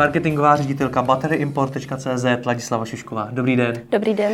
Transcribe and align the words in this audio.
marketingová 0.00 0.56
ředitelka 0.56 1.02
batteryimport.cz 1.02 2.46
Ladislava 2.46 2.84
Šišková. 2.84 3.28
Dobrý 3.30 3.56
den. 3.56 3.74
Dobrý 3.90 4.14
den. 4.14 4.32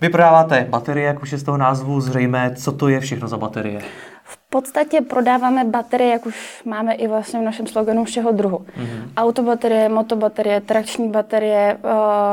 Vy 0.00 0.08
prodáváte 0.08 0.66
baterie, 0.70 1.06
jak 1.06 1.22
už 1.22 1.32
je 1.32 1.38
z 1.38 1.42
toho 1.42 1.58
názvu 1.58 2.00
zřejmé. 2.00 2.54
Co 2.56 2.72
to 2.72 2.88
je 2.88 3.00
všechno 3.00 3.28
za 3.28 3.36
baterie? 3.36 3.80
V 4.24 4.38
podstatě 4.50 5.00
prodáváme 5.00 5.64
baterie, 5.64 6.10
jak 6.10 6.26
už 6.26 6.62
máme 6.64 6.94
i 6.94 7.08
vlastně 7.08 7.40
v 7.40 7.42
našem 7.42 7.66
sloganu 7.66 8.04
všeho 8.04 8.32
druhu. 8.32 8.58
Mm-hmm. 8.58 9.08
Autobaterie, 9.16 9.88
motobaterie, 9.88 10.60
trakční 10.60 11.08
baterie. 11.08 11.78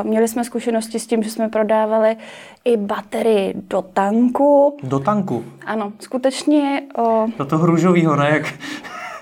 Měli 0.03 0.27
jsme 0.27 0.43
zkušenosti 0.43 0.99
s 0.99 1.07
tím, 1.07 1.23
že 1.23 1.29
jsme 1.29 1.49
prodávali 1.49 2.17
i 2.65 2.77
baterii 2.77 3.53
do 3.69 3.81
tanku. 3.81 4.77
Do 4.83 4.99
tanku? 4.99 5.45
Ano, 5.65 5.93
skutečně. 5.99 6.81
Do 7.37 7.45
toho 7.45 7.65
růžového, 7.65 8.15
ne? 8.15 8.29
Jak 8.29 8.53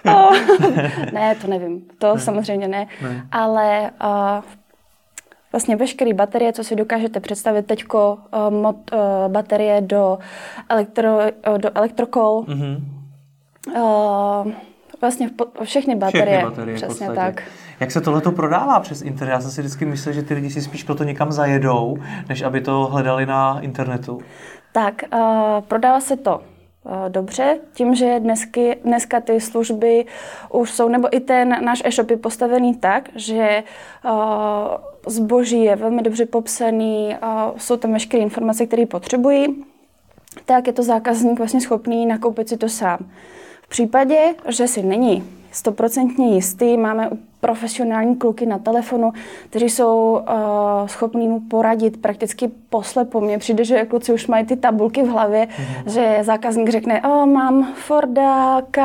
No. 0.05 0.31
ne, 1.13 1.35
to 1.35 1.47
nevím. 1.47 1.81
To 1.97 2.15
ne. 2.15 2.21
samozřejmě 2.21 2.67
ne. 2.67 2.87
ne. 3.01 3.27
Ale 3.31 3.91
uh, 4.03 4.43
vlastně 5.51 5.75
veškeré 5.75 6.13
baterie, 6.13 6.53
co 6.53 6.63
si 6.63 6.75
dokážete 6.75 7.19
představit 7.19 7.65
teďko, 7.65 8.17
uh, 8.47 8.53
mod, 8.53 8.75
uh, 8.93 8.99
baterie 9.31 9.81
do, 9.81 10.19
elektro, 10.69 11.17
uh, 11.49 11.57
do 11.57 11.77
elektrokol, 11.77 12.45
mm-hmm. 12.47 12.83
uh, 13.75 14.51
vlastně 15.01 15.29
po, 15.29 15.45
všechny 15.63 15.95
baterie, 15.95 16.37
všechny 16.37 16.49
baterie 16.49 16.75
přesně 16.75 17.09
tak. 17.09 17.43
Jak 17.79 17.91
se 17.91 18.01
tohle 18.01 18.21
prodává 18.21 18.79
přes 18.79 19.01
internet? 19.01 19.31
Já 19.31 19.41
jsem 19.41 19.51
si 19.51 19.61
vždycky 19.61 19.85
myslel, 19.85 20.13
že 20.13 20.23
ty 20.23 20.33
lidi 20.33 20.49
si 20.49 20.61
spíš 20.61 20.83
proto 20.83 21.03
někam 21.03 21.31
zajedou, 21.31 21.97
než 22.29 22.41
aby 22.41 22.61
to 22.61 22.85
hledali 22.85 23.25
na 23.25 23.59
internetu. 23.59 24.21
Tak, 24.71 25.03
uh, 25.13 25.19
prodává 25.67 25.99
se 25.99 26.17
to 26.17 26.41
dobře, 27.07 27.59
tím, 27.73 27.95
že 27.95 28.19
dnesky, 28.19 28.77
dneska 28.83 29.21
ty 29.21 29.41
služby 29.41 30.05
už 30.51 30.71
jsou, 30.71 30.89
nebo 30.89 31.15
i 31.15 31.19
ten 31.19 31.65
náš 31.65 31.81
e-shop 31.85 32.09
je 32.09 32.17
postavený 32.17 32.75
tak, 32.75 33.09
že 33.15 33.63
uh, 34.05 34.11
zboží 35.07 35.63
je 35.63 35.75
velmi 35.75 36.01
dobře 36.01 36.25
popsaný, 36.25 37.15
uh, 37.23 37.57
jsou 37.57 37.77
tam 37.77 37.93
veškeré 37.93 38.23
informace, 38.23 38.65
které 38.65 38.85
potřebují, 38.85 39.65
tak 40.45 40.67
je 40.67 40.73
to 40.73 40.83
zákazník 40.83 41.37
vlastně 41.37 41.61
schopný 41.61 42.05
nakoupit 42.05 42.49
si 42.49 42.57
to 42.57 42.69
sám. 42.69 42.99
V 43.61 43.69
případě, 43.69 44.35
že 44.47 44.67
si 44.67 44.83
není 44.83 45.23
stoprocentně 45.51 46.35
jistý, 46.35 46.77
máme 46.77 47.09
profesionální 47.39 48.15
kluky 48.15 48.45
na 48.45 48.59
telefonu, 48.59 49.13
kteří 49.49 49.69
jsou 49.69 50.11
uh, 50.11 50.87
schopní 50.87 51.27
mu 51.27 51.39
poradit 51.39 52.01
prakticky 52.01 52.51
poslepo. 52.69 53.21
Mně 53.21 53.37
přijde, 53.37 53.63
že 53.63 53.85
kluci 53.85 54.13
už 54.13 54.27
mají 54.27 54.45
ty 54.45 54.55
tabulky 54.55 55.03
v 55.03 55.07
hlavě, 55.07 55.45
mm-hmm. 55.45 55.91
že 55.91 56.19
zákazník 56.21 56.69
řekne, 56.69 57.01
o, 57.01 57.25
mám 57.25 57.73
Forda 57.73 58.61
K, 58.71 58.81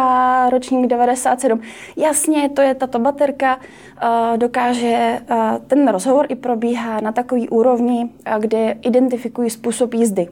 ročník 0.51 0.87
97. 0.87 1.61
Jasně, 1.97 2.49
to 2.49 2.63
je 2.63 2.75
tato 2.75 2.99
baterka. 2.99 3.57
Uh, 3.57 4.39
dokáže, 4.39 5.21
uh, 5.31 5.37
ten 5.67 5.89
rozhovor 5.89 6.27
i 6.29 6.35
probíhá 6.35 7.01
na 7.01 7.13
takový 7.13 7.49
úrovni, 7.49 8.05
uh, 8.05 8.39
kde 8.39 8.77
identifikují 8.83 9.51
způsob 9.51 9.95
jízdy. 9.95 10.29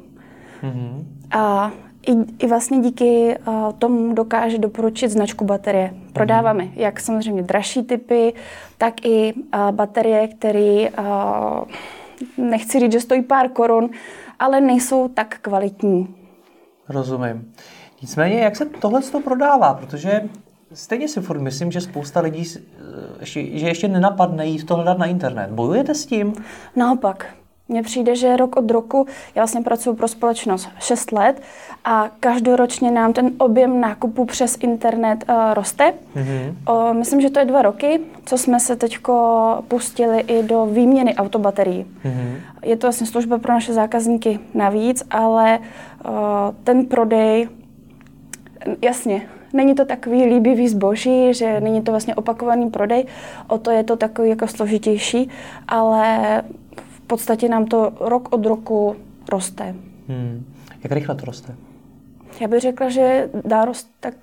Mm-hmm. 0.62 1.04
A 1.30 1.72
i, 2.06 2.12
I 2.38 2.46
vlastně 2.46 2.78
díky 2.78 3.38
uh, 3.48 3.72
tomu 3.72 4.14
dokáže 4.14 4.58
doporučit 4.58 5.10
značku 5.10 5.44
baterie. 5.44 5.94
Prodáváme 6.12 6.64
mm. 6.64 6.70
jak 6.76 7.00
samozřejmě 7.00 7.42
dražší 7.42 7.82
typy, 7.82 8.32
tak 8.78 9.04
i 9.04 9.32
uh, 9.34 9.70
baterie, 9.70 10.28
které, 10.28 10.88
uh, 10.98 12.46
nechci 12.50 12.80
říct, 12.80 12.92
že 12.92 13.00
stojí 13.00 13.22
pár 13.22 13.48
korun, 13.48 13.90
ale 14.38 14.60
nejsou 14.60 15.08
tak 15.08 15.38
kvalitní. 15.42 16.14
Rozumím. 16.88 17.52
Nicméně, 18.02 18.40
jak 18.40 18.56
se 18.56 18.66
tohle 18.66 19.02
to 19.02 19.20
prodává? 19.20 19.74
Protože 19.74 20.20
stejně 20.72 21.08
si 21.08 21.20
furt 21.20 21.40
myslím, 21.40 21.72
že 21.72 21.80
spousta 21.80 22.20
lidí, 22.20 22.44
že 23.22 23.68
ještě 23.68 23.88
nenapadne 23.88 24.46
jít 24.46 24.66
to 24.66 24.74
hledat 24.74 24.98
na 24.98 25.06
internet. 25.06 25.50
Bojujete 25.50 25.94
s 25.94 26.06
tím? 26.06 26.32
Naopak. 26.76 27.26
Mně 27.70 27.82
přijde, 27.82 28.16
že 28.16 28.36
rok 28.36 28.56
od 28.56 28.70
roku, 28.70 29.06
já 29.34 29.42
vlastně 29.42 29.60
pracuji 29.60 29.94
pro 29.94 30.08
společnost 30.08 30.68
6 30.78 31.12
let 31.12 31.42
a 31.84 32.10
každoročně 32.20 32.90
nám 32.90 33.12
ten 33.12 33.30
objem 33.38 33.80
nákupu 33.80 34.24
přes 34.24 34.56
internet 34.60 35.24
uh, 35.28 35.54
roste. 35.54 35.92
Mm-hmm. 36.16 36.54
O, 36.66 36.94
myslím, 36.94 37.20
že 37.20 37.30
to 37.30 37.38
je 37.38 37.44
dva 37.44 37.62
roky, 37.62 38.00
co 38.26 38.38
jsme 38.38 38.60
se 38.60 38.76
teď 38.76 38.98
pustili 39.68 40.20
i 40.20 40.42
do 40.42 40.66
výměny 40.66 41.14
autobaterií. 41.14 41.86
Mm-hmm. 42.04 42.34
Je 42.62 42.76
to 42.76 42.86
vlastně 42.86 43.06
služba 43.06 43.38
pro 43.38 43.52
naše 43.52 43.72
zákazníky 43.72 44.38
navíc, 44.54 45.02
ale 45.10 45.58
uh, 45.58 46.12
ten 46.64 46.86
prodej, 46.86 47.48
jasně, 48.82 49.22
není 49.52 49.74
to 49.74 49.84
takový 49.84 50.24
líbivý 50.24 50.68
zboží, 50.68 51.34
že 51.34 51.60
není 51.60 51.82
to 51.82 51.90
vlastně 51.90 52.14
opakovaný 52.14 52.70
prodej, 52.70 53.06
o 53.48 53.58
to 53.58 53.70
je 53.70 53.84
to 53.84 53.96
takový 53.96 54.28
jako 54.28 54.46
složitější, 54.46 55.30
ale 55.68 56.42
podstatě 57.10 57.48
nám 57.48 57.64
to 57.66 57.92
rok 58.00 58.32
od 58.32 58.46
roku 58.46 58.96
roste. 59.32 59.74
Hmm. 60.08 60.44
Jak 60.82 60.92
rychle 60.92 61.14
to 61.14 61.24
roste? 61.24 61.54
Já 62.40 62.48
bych 62.48 62.60
řekla, 62.60 62.88
že 62.88 63.28
dá 63.44 63.64
rost 63.64 63.90
tak 64.00 64.14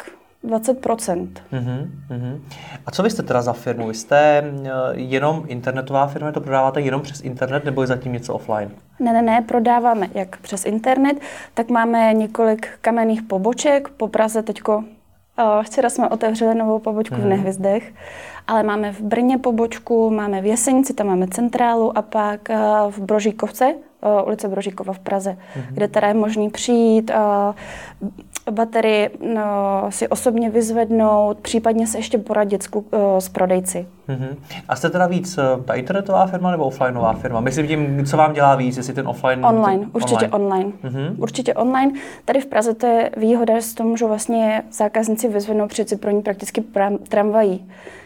20 0.43 0.85
mm-hmm, 0.85 1.87
mm-hmm. 2.09 2.39
A 2.85 2.91
co 2.91 3.03
vy 3.03 3.09
jste 3.09 3.23
teda 3.23 3.41
za 3.41 3.53
firmu? 3.53 3.87
Vy 3.87 3.93
jste 3.93 4.43
eh, 4.43 4.71
jenom 4.93 5.43
internetová 5.47 6.07
firma, 6.07 6.31
to 6.31 6.41
prodáváte 6.41 6.81
jenom 6.81 7.01
přes 7.01 7.21
internet 7.21 7.65
nebo 7.65 7.81
je 7.81 7.87
zatím 7.87 8.13
něco 8.13 8.33
offline? 8.33 8.71
Ne, 8.99 9.13
ne, 9.13 9.21
ne, 9.21 9.41
prodáváme 9.41 10.07
jak 10.13 10.37
přes 10.37 10.65
internet, 10.65 11.17
tak 11.53 11.69
máme 11.69 12.13
několik 12.13 12.69
kamenných 12.81 13.21
poboček. 13.21 13.89
Po 13.89 14.07
Praze 14.07 14.43
teďko 14.43 14.77
uh, 14.77 14.83
včera 15.63 15.89
jsme 15.89 16.09
otevřeli 16.09 16.55
novou 16.55 16.79
pobočku 16.79 17.15
mm-hmm. 17.15 17.19
v 17.19 17.21
mhm. 17.21 17.29
Nehvizdech 17.29 17.93
ale 18.47 18.63
máme 18.63 18.91
v 18.91 19.01
Brně 19.01 19.37
pobočku, 19.37 20.09
máme 20.09 20.41
v 20.41 20.45
Jesenici, 20.45 20.93
tam 20.93 21.07
máme 21.07 21.27
centrálu 21.27 21.97
a 21.97 22.01
pak 22.01 22.49
eh, 22.49 22.57
v 22.89 22.99
Brožíkovce, 22.99 23.65
eh, 23.75 24.23
ulice 24.23 24.47
Brožíkova 24.47 24.93
v 24.93 24.99
Praze, 24.99 25.31
mm-hmm. 25.31 25.73
kde 25.73 25.87
teda 25.87 26.07
je 26.07 26.13
možný 26.13 26.49
přijít, 26.49 27.11
eh, 27.11 28.51
baterii 28.51 29.09
no, 29.33 29.85
si 29.89 30.07
osobně 30.07 30.49
vyzvednout, 30.49 31.39
případně 31.39 31.87
se 31.87 31.97
ještě 31.97 32.17
poradit 32.17 32.63
s, 32.63 32.69
s 33.19 33.29
prodejci. 33.29 33.87
Mm-hmm. 34.09 34.35
A 34.69 34.75
jste 34.75 34.89
teda 34.89 35.07
víc 35.07 35.39
ta 35.65 35.73
internetová 35.73 36.27
firma 36.27 36.51
nebo 36.51 36.65
offlineová 36.65 37.13
firma? 37.13 37.39
Myslím 37.39 37.67
tím, 37.67 38.05
co 38.05 38.17
vám 38.17 38.33
dělá 38.33 38.55
víc, 38.55 38.77
jestli 38.77 38.93
ten 38.93 39.07
offline... 39.07 39.45
Online, 39.45 39.79
ten, 39.79 39.89
určitě 39.93 40.27
online. 40.27 40.65
online. 40.65 40.71
Mm-hmm. 40.83 41.15
Určitě 41.17 41.53
online. 41.53 41.91
Tady 42.25 42.41
v 42.41 42.45
Praze 42.45 42.73
to 42.73 42.85
je 42.85 43.11
výhoda, 43.17 43.59
že 43.59 43.75
to 43.75 43.83
můžou 43.83 44.07
vlastně 44.07 44.63
zákazníci 44.71 45.27
vyzvednout 45.27 45.67
přeci 45.67 45.95
pro 45.95 46.11
ní 46.11 46.21
prakticky 46.21 46.63
tramvají. 47.09 47.65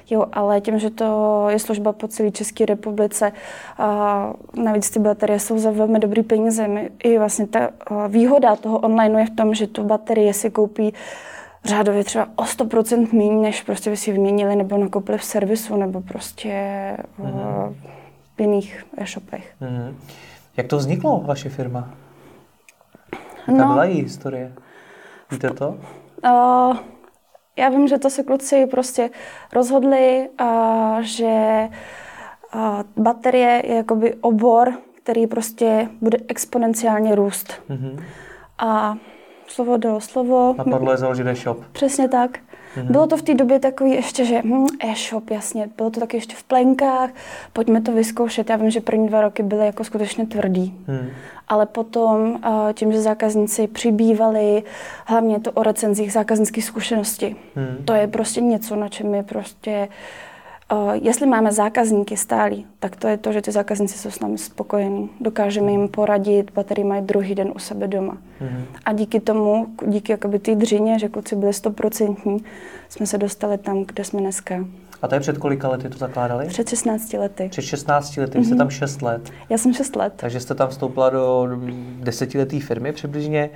Jo, 0.09 0.25
ale 0.33 0.61
tím, 0.61 0.79
že 0.79 0.89
to 0.89 1.45
je 1.49 1.59
služba 1.59 1.93
po 1.93 2.07
celé 2.07 2.31
České 2.31 2.65
republice, 2.65 3.31
a 3.77 4.33
navíc 4.63 4.89
ty 4.89 4.99
baterie 4.99 5.39
jsou 5.39 5.59
za 5.59 5.71
velmi 5.71 5.99
dobrý 5.99 6.23
peníze. 6.23 6.67
I 7.03 7.17
vlastně 7.17 7.47
ta 7.47 7.69
výhoda 8.07 8.55
toho 8.55 8.79
online 8.79 9.19
je 9.19 9.25
v 9.25 9.35
tom, 9.35 9.53
že 9.53 9.67
tu 9.67 9.83
baterie 9.83 10.33
si 10.33 10.51
koupí 10.51 10.93
řádově 11.63 12.03
třeba 12.03 12.27
o 12.35 12.43
100% 12.43 13.13
méně, 13.13 13.41
než 13.41 13.61
prostě 13.61 13.89
by 13.89 13.97
si 13.97 14.11
vyměnili 14.11 14.55
nebo 14.55 14.77
nakoupili 14.77 15.17
v 15.17 15.23
servisu 15.23 15.75
nebo 15.75 16.01
prostě 16.01 16.49
mm-hmm. 17.19 17.75
v 18.37 18.41
jiných 18.41 18.85
e-shopech. 18.97 19.53
Mm-hmm. 19.61 19.95
Jak 20.57 20.67
to 20.67 20.77
vzniklo, 20.77 21.19
vaše 21.25 21.49
firma? 21.49 21.89
Jaká 23.47 23.65
no, 23.65 23.73
byla 23.73 23.85
její 23.85 24.01
historie? 24.01 24.53
Víte 25.31 25.49
to? 25.49 25.77
Uh, 26.25 26.77
já 27.57 27.69
vím, 27.69 27.87
že 27.87 27.97
to 27.97 28.09
se 28.09 28.23
kluci 28.23 28.65
prostě 28.65 29.09
rozhodli, 29.53 30.29
uh, 30.41 30.99
že 30.99 31.67
uh, 32.55 32.81
baterie 32.97 33.61
je 33.65 33.75
jakoby 33.75 34.13
obor, 34.13 34.73
který 35.03 35.27
prostě 35.27 35.89
bude 36.01 36.17
exponenciálně 36.27 37.15
růst. 37.15 37.53
Mm-hmm. 37.69 38.03
A 38.57 38.95
slovo 39.51 39.77
do 39.77 39.99
slovo. 39.99 40.55
Napadlo 40.57 40.91
je 40.91 40.97
založit 40.97 41.27
e-shop. 41.27 41.57
Přesně 41.71 42.07
tak. 42.07 42.37
Mm-hmm. 42.37 42.91
Bylo 42.91 43.07
to 43.07 43.17
v 43.17 43.21
té 43.21 43.33
době 43.33 43.59
takový 43.59 43.91
ještě, 43.91 44.25
že 44.25 44.41
hm, 44.45 44.67
e-shop, 44.79 45.29
jasně, 45.29 45.69
bylo 45.77 45.89
to 45.89 45.99
taky 45.99 46.17
ještě 46.17 46.35
v 46.35 46.43
plenkách, 46.43 47.09
pojďme 47.53 47.81
to 47.81 47.91
vyzkoušet. 47.91 48.49
Já 48.49 48.55
vím, 48.55 48.69
že 48.69 48.81
první 48.81 49.07
dva 49.07 49.21
roky 49.21 49.43
byly 49.43 49.65
jako 49.65 49.83
skutečně 49.83 50.25
tvrdý. 50.25 50.75
Mm. 50.87 51.09
Ale 51.47 51.65
potom 51.65 52.39
tím, 52.73 52.91
že 52.91 53.01
zákazníci 53.01 53.67
přibývali, 53.67 54.63
hlavně 55.05 55.39
to 55.39 55.51
o 55.51 55.63
recenzích 55.63 56.13
zákaznických 56.13 56.63
zkušeností, 56.63 57.35
mm. 57.55 57.85
to 57.85 57.93
je 57.93 58.07
prostě 58.07 58.41
něco, 58.41 58.75
na 58.75 58.89
čem 58.89 59.15
je 59.15 59.23
prostě 59.23 59.87
jestli 60.93 61.27
máme 61.27 61.51
zákazníky 61.51 62.17
stálí, 62.17 62.65
tak 62.79 62.95
to 62.95 63.07
je 63.07 63.17
to, 63.17 63.31
že 63.31 63.41
ty 63.41 63.51
zákazníci 63.51 63.97
jsou 63.97 64.11
s 64.11 64.19
námi 64.19 64.37
spokojení. 64.37 65.09
Dokážeme 65.19 65.71
jim 65.71 65.87
poradit, 65.87 66.51
baterii 66.53 66.85
mají 66.85 67.01
druhý 67.01 67.35
den 67.35 67.51
u 67.55 67.59
sebe 67.59 67.87
doma. 67.87 68.13
Mm-hmm. 68.13 68.65
A 68.85 68.93
díky 68.93 69.19
tomu, 69.19 69.67
díky 69.87 70.11
jakoby 70.11 70.39
té 70.39 70.55
dřině, 70.55 70.99
že 70.99 71.09
kluci 71.09 71.35
byli 71.35 71.53
stoprocentní, 71.53 72.43
jsme 72.89 73.05
se 73.05 73.17
dostali 73.17 73.57
tam, 73.57 73.83
kde 73.83 74.03
jsme 74.03 74.21
dneska. 74.21 74.65
A 75.01 75.07
to 75.07 75.15
je 75.15 75.21
před 75.21 75.37
kolika 75.37 75.69
lety 75.69 75.89
to 75.89 75.97
zakládali? 75.97 76.47
Před 76.47 76.69
16 76.69 77.13
lety. 77.13 77.47
Před 77.49 77.61
16 77.61 78.17
lety, 78.17 78.39
mm-hmm. 78.39 78.43
jste 78.43 78.55
tam 78.55 78.69
6 78.69 79.01
let. 79.01 79.31
Já 79.49 79.57
jsem 79.57 79.73
6 79.73 79.95
let. 79.95 80.13
Takže 80.15 80.39
jste 80.39 80.55
tam 80.55 80.69
vstoupila 80.69 81.09
do 81.09 81.47
desetileté 81.99 82.59
firmy 82.59 82.91
přibližně. 82.91 83.49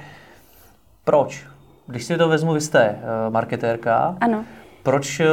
Proč? 1.03 1.45
Když 1.87 2.05
si 2.05 2.17
to 2.17 2.29
vezmu, 2.29 2.53
vy 2.53 2.61
jste 2.61 2.89
uh, 2.89 3.33
marketérka. 3.33 4.17
Ano. 4.21 4.45
Proč 4.83 5.19
eh, 5.19 5.25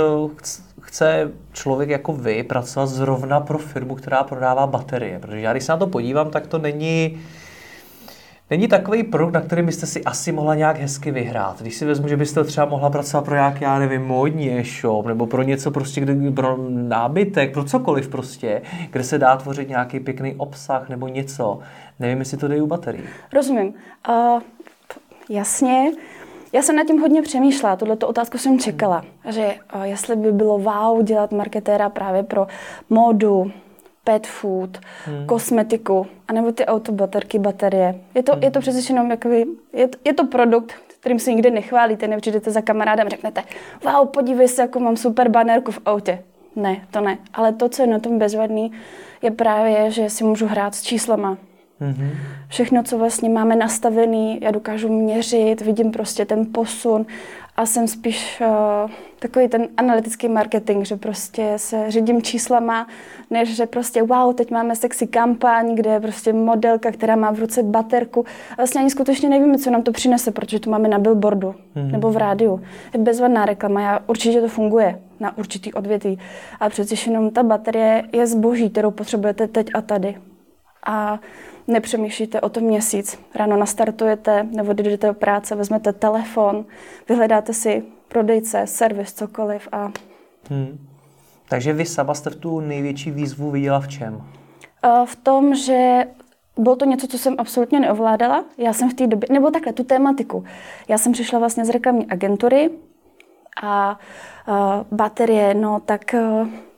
chce 0.82 1.30
člověk 1.52 1.90
jako 1.90 2.12
vy 2.12 2.42
pracovat 2.42 2.86
zrovna 2.86 3.40
pro 3.40 3.58
firmu, 3.58 3.94
která 3.94 4.22
prodává 4.22 4.66
baterie? 4.66 5.18
Protože 5.18 5.40
já 5.40 5.52
když 5.52 5.64
se 5.64 5.72
na 5.72 5.78
to 5.78 5.86
podívám, 5.86 6.30
tak 6.30 6.46
to 6.46 6.58
není 6.58 7.20
Není 8.50 8.68
takový 8.68 9.02
produkt, 9.02 9.32
na 9.32 9.40
který 9.40 9.62
byste 9.62 9.86
si 9.86 10.04
asi 10.04 10.32
mohla 10.32 10.54
nějak 10.54 10.78
hezky 10.78 11.10
vyhrát. 11.10 11.62
Když 11.62 11.74
si 11.74 11.84
vezmu, 11.84 12.08
že 12.08 12.16
byste 12.16 12.44
třeba 12.44 12.66
mohla 12.66 12.90
pracovat 12.90 13.24
pro 13.24 13.34
nějaký, 13.34 13.64
já 13.64 13.78
nevím, 13.78 14.02
módní 14.02 14.58
e-shop, 14.58 15.06
nebo 15.06 15.26
pro 15.26 15.42
něco 15.42 15.70
prostě, 15.70 16.00
kde, 16.00 16.30
pro 16.30 16.56
nábytek, 16.68 17.52
pro 17.52 17.64
cokoliv 17.64 18.08
prostě, 18.08 18.62
kde 18.90 19.04
se 19.04 19.18
dá 19.18 19.36
tvořit 19.36 19.68
nějaký 19.68 20.00
pěkný 20.00 20.34
obsah 20.34 20.88
nebo 20.88 21.08
něco. 21.08 21.58
Nevím, 22.00 22.18
jestli 22.18 22.36
to 22.36 22.48
jde 22.48 22.62
u 22.62 22.66
baterií. 22.66 23.04
Rozumím. 23.32 23.74
Uh, 24.08 24.42
jasně. 25.28 25.92
Já 26.52 26.62
jsem 26.62 26.76
nad 26.76 26.86
tím 26.86 27.00
hodně 27.00 27.22
přemýšlela, 27.22 27.76
tuto 27.76 28.08
otázku 28.08 28.38
jsem 28.38 28.58
čekala, 28.58 29.04
že 29.28 29.54
uh, 29.74 29.82
jestli 29.82 30.16
by 30.16 30.32
bylo 30.32 30.58
wow 30.58 31.02
dělat 31.02 31.32
marketéra 31.32 31.88
právě 31.88 32.22
pro 32.22 32.46
módu, 32.90 33.52
pet 34.04 34.26
food, 34.26 34.78
hmm. 35.04 35.26
kosmetiku, 35.26 36.06
anebo 36.28 36.52
ty 36.52 36.66
autobaterky, 36.66 37.38
baterie. 37.38 38.00
Je 38.14 38.22
to, 38.22 38.32
hmm. 38.32 38.42
je 38.42 38.50
to 38.50 38.60
přece 38.60 38.92
jenom 38.92 39.10
jakoby, 39.10 39.44
je, 39.72 39.88
to, 39.88 39.98
je 40.04 40.14
to 40.14 40.26
produkt, 40.26 40.72
kterým 41.00 41.18
si 41.18 41.34
nikdy 41.34 41.50
nechválíte, 41.50 42.08
nepřijdete 42.08 42.50
za 42.50 42.60
kamarádem 42.60 43.06
a 43.06 43.10
řeknete, 43.10 43.42
wow, 43.84 44.08
podívej 44.08 44.48
se, 44.48 44.62
jako 44.62 44.80
mám 44.80 44.96
super 44.96 45.28
banerku 45.28 45.72
v 45.72 45.80
autě. 45.86 46.22
Ne, 46.56 46.86
to 46.90 47.00
ne. 47.00 47.18
Ale 47.34 47.52
to, 47.52 47.68
co 47.68 47.82
je 47.82 47.86
na 47.86 47.98
tom 47.98 48.18
bezvadný, 48.18 48.72
je 49.22 49.30
právě, 49.30 49.90
že 49.90 50.10
si 50.10 50.24
můžu 50.24 50.46
hrát 50.46 50.74
s 50.74 50.82
číslama. 50.82 51.38
Mm-hmm. 51.82 52.10
Všechno, 52.48 52.82
co 52.82 52.98
vlastně 52.98 53.28
máme 53.28 53.56
nastavený, 53.56 54.38
já 54.42 54.50
dokážu 54.50 54.88
měřit, 54.88 55.60
vidím 55.60 55.90
prostě 55.90 56.24
ten 56.24 56.46
posun 56.52 57.06
a 57.56 57.66
jsem 57.66 57.88
spíš 57.88 58.40
uh, 58.40 58.90
takový 59.18 59.48
ten 59.48 59.68
analytický 59.76 60.28
marketing, 60.28 60.86
že 60.86 60.96
prostě 60.96 61.52
se 61.56 61.90
řídím 61.90 62.22
číslama, 62.22 62.86
než 63.30 63.56
že 63.56 63.66
prostě 63.66 64.02
wow, 64.02 64.34
teď 64.34 64.50
máme 64.50 64.76
sexy 64.76 65.06
kampaň, 65.06 65.74
kde 65.74 65.90
je 65.90 66.00
prostě 66.00 66.32
modelka, 66.32 66.92
která 66.92 67.16
má 67.16 67.30
v 67.30 67.38
ruce 67.38 67.62
baterku. 67.62 68.24
A 68.50 68.54
vlastně 68.56 68.80
ani 68.80 68.90
skutečně 68.90 69.28
nevíme, 69.28 69.58
co 69.58 69.70
nám 69.70 69.82
to 69.82 69.92
přinese, 69.92 70.30
protože 70.30 70.60
to 70.60 70.70
máme 70.70 70.88
na 70.88 70.98
billboardu 70.98 71.54
mm-hmm. 71.76 71.90
nebo 71.90 72.10
v 72.10 72.16
rádiu. 72.16 72.60
Je 72.94 73.00
bezvadná 73.00 73.44
reklama, 73.44 73.80
já 73.80 74.00
určitě 74.06 74.40
to 74.40 74.48
funguje 74.48 74.98
na 75.20 75.38
určitý 75.38 75.72
odvětví. 75.72 76.18
A 76.60 76.68
přece 76.68 76.94
jenom 77.06 77.30
ta 77.30 77.42
baterie 77.42 78.04
je 78.12 78.26
zboží, 78.26 78.70
kterou 78.70 78.90
potřebujete 78.90 79.48
teď 79.48 79.66
a 79.74 79.80
tady. 79.80 80.16
A 80.86 81.20
nepřemýšlíte 81.68 82.40
o 82.40 82.48
tom 82.48 82.62
měsíc. 82.62 83.18
Ráno 83.34 83.56
nastartujete 83.56 84.42
nebo 84.42 84.72
jdete 84.72 85.06
do 85.06 85.14
práce, 85.14 85.54
vezmete 85.54 85.92
telefon, 85.92 86.64
vyhledáte 87.08 87.54
si 87.54 87.82
prodejce, 88.08 88.66
servis, 88.66 89.12
cokoliv 89.12 89.68
a... 89.72 89.90
Hmm. 90.50 90.88
Takže 91.48 91.72
vy 91.72 91.86
sama 91.86 92.14
jste 92.14 92.30
v 92.30 92.36
tu 92.36 92.60
největší 92.60 93.10
výzvu 93.10 93.50
viděla 93.50 93.80
v 93.80 93.88
čem? 93.88 94.22
V 95.04 95.16
tom, 95.16 95.54
že 95.54 96.04
bylo 96.58 96.76
to 96.76 96.84
něco, 96.84 97.06
co 97.06 97.18
jsem 97.18 97.34
absolutně 97.38 97.80
neovládala. 97.80 98.44
Já 98.58 98.72
jsem 98.72 98.90
v 98.90 98.94
té 98.94 99.06
době, 99.06 99.28
nebo 99.32 99.50
takhle, 99.50 99.72
tu 99.72 99.84
tématiku. 99.84 100.44
Já 100.88 100.98
jsem 100.98 101.12
přišla 101.12 101.38
vlastně 101.38 101.64
z 101.64 101.70
reklamní 101.70 102.06
agentury 102.06 102.70
a 103.62 103.98
uh, 104.48 104.54
baterie, 104.90 105.54
no 105.54 105.80
tak 105.80 106.14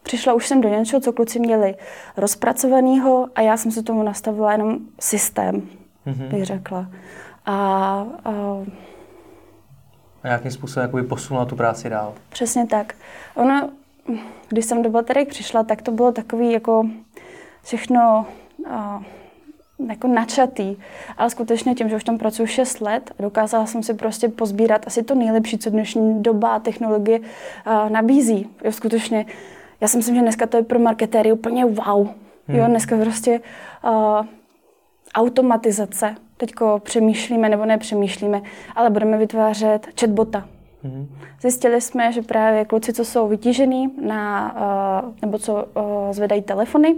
přišla 0.05 0.35
už 0.35 0.47
jsem 0.47 0.61
do 0.61 0.69
něčeho, 0.69 1.01
co 1.01 1.13
kluci 1.13 1.39
měli 1.39 1.75
rozpracovaného 2.17 3.29
a 3.35 3.41
já 3.41 3.57
jsem 3.57 3.71
si 3.71 3.83
tomu 3.83 4.03
nastavila 4.03 4.53
jenom 4.53 4.79
systém, 5.01 5.63
mm-hmm. 6.07 6.29
bych 6.29 6.45
řekla. 6.45 6.87
A, 7.47 7.53
a, 8.25 8.31
a 10.23 10.27
nějakým 10.29 10.51
způsobem 10.51 10.87
jakoby 10.87 11.03
posunula 11.03 11.45
tu 11.45 11.57
práci 11.57 11.91
dál. 11.91 12.15
Přesně 12.29 12.67
tak. 12.67 12.95
Ono, 13.35 13.71
když 14.49 14.65
jsem 14.65 14.83
do 14.83 14.91
baterek 14.91 15.29
přišla, 15.29 15.63
tak 15.63 15.83
to 15.83 15.91
bylo 15.91 16.13
takový 16.13 16.53
jako 16.53 16.87
všechno 17.63 18.27
a, 18.71 19.03
jako 19.89 20.09
načatý, 20.09 20.77
ale 21.17 21.31
skutečně 21.31 21.75
tím, 21.75 21.89
že 21.89 21.97
už 21.97 22.05
tam 22.05 22.19
pracuji 22.19 22.47
6 22.47 22.81
let, 22.81 23.11
dokázala 23.19 23.67
jsem 23.67 23.83
si 23.83 23.95
prostě 23.95 24.29
pozbírat 24.29 24.87
asi 24.87 25.03
to 25.03 25.15
nejlepší, 25.15 25.59
co 25.59 25.71
dnešní 25.71 26.23
doba 26.23 26.55
a 26.55 26.59
technologie 26.59 27.21
a, 27.65 27.89
nabízí. 27.89 28.49
Jo, 28.65 28.73
skutečně 28.73 29.27
já 29.85 29.89
si 29.89 29.97
myslím, 29.97 30.15
že 30.15 30.21
dneska 30.21 30.47
to 30.47 30.57
je 30.57 30.63
pro 30.63 30.79
marketéry 30.79 31.33
úplně 31.33 31.65
wow. 31.65 32.09
Hmm. 32.49 32.59
Jo, 32.59 32.67
dneska 32.67 32.97
prostě 32.97 33.41
uh, 33.85 34.27
automatizace. 35.15 36.15
Teďko 36.37 36.81
přemýšlíme, 36.85 37.49
nebo 37.49 37.65
nepřemýšlíme, 37.65 38.43
ale 38.75 38.91
budeme 38.91 39.19
vytvářet 39.19 39.89
chatbota. 40.01 40.49
Hmm. 40.83 41.09
Zjistili 41.41 41.81
jsme, 41.81 42.13
že 42.13 42.23
právě 42.23 42.65
kluci, 42.65 42.93
co 42.93 43.05
jsou 43.05 43.29
vytížený 43.29 43.95
na, 44.01 44.55
uh, 45.05 45.13
nebo 45.23 45.39
co 45.39 45.55
uh, 45.55 45.83
zvedají 46.13 46.43
telefony, 46.43 46.97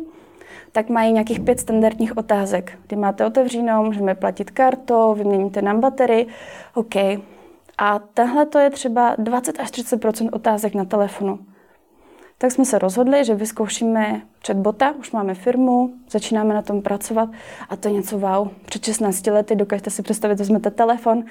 tak 0.73 0.89
mají 0.89 1.13
nějakých 1.13 1.41
pět 1.41 1.61
standardních 1.61 2.17
otázek. 2.17 2.79
Kdy 2.87 2.97
máte 2.97 3.27
otevřenou, 3.27 3.85
můžeme 3.85 4.15
platit 4.15 4.51
kartou, 4.51 5.15
vyměníte 5.15 5.63
nám 5.63 5.81
baterii, 5.81 6.27
OK. 6.75 6.97
A 7.79 7.99
tahle 8.15 8.47
to 8.47 8.59
je 8.59 8.71
třeba 8.71 9.15
20 9.19 9.61
až 9.61 9.71
30 9.71 10.01
otázek 10.33 10.75
na 10.75 10.85
telefonu 10.85 11.39
tak 12.39 12.53
jsme 12.53 12.65
se 12.65 12.79
rozhodli, 12.79 13.25
že 13.25 13.35
vyzkoušíme 13.35 14.23
chatbota, 14.47 14.95
už 14.99 15.13
máme 15.13 15.35
firmu, 15.35 15.93
začínáme 16.11 16.55
na 16.55 16.63
tom 16.63 16.83
pracovat 16.83 17.29
a 17.69 17.77
to 17.77 17.89
je 17.89 17.95
něco 17.95 18.19
wow. 18.19 18.49
Před 18.65 18.85
16 18.85 19.27
lety 19.27 19.57
dokážete 19.57 19.91
si 19.91 20.03
představit, 20.03 20.39
vezmete 20.39 20.71
telefon, 20.71 21.25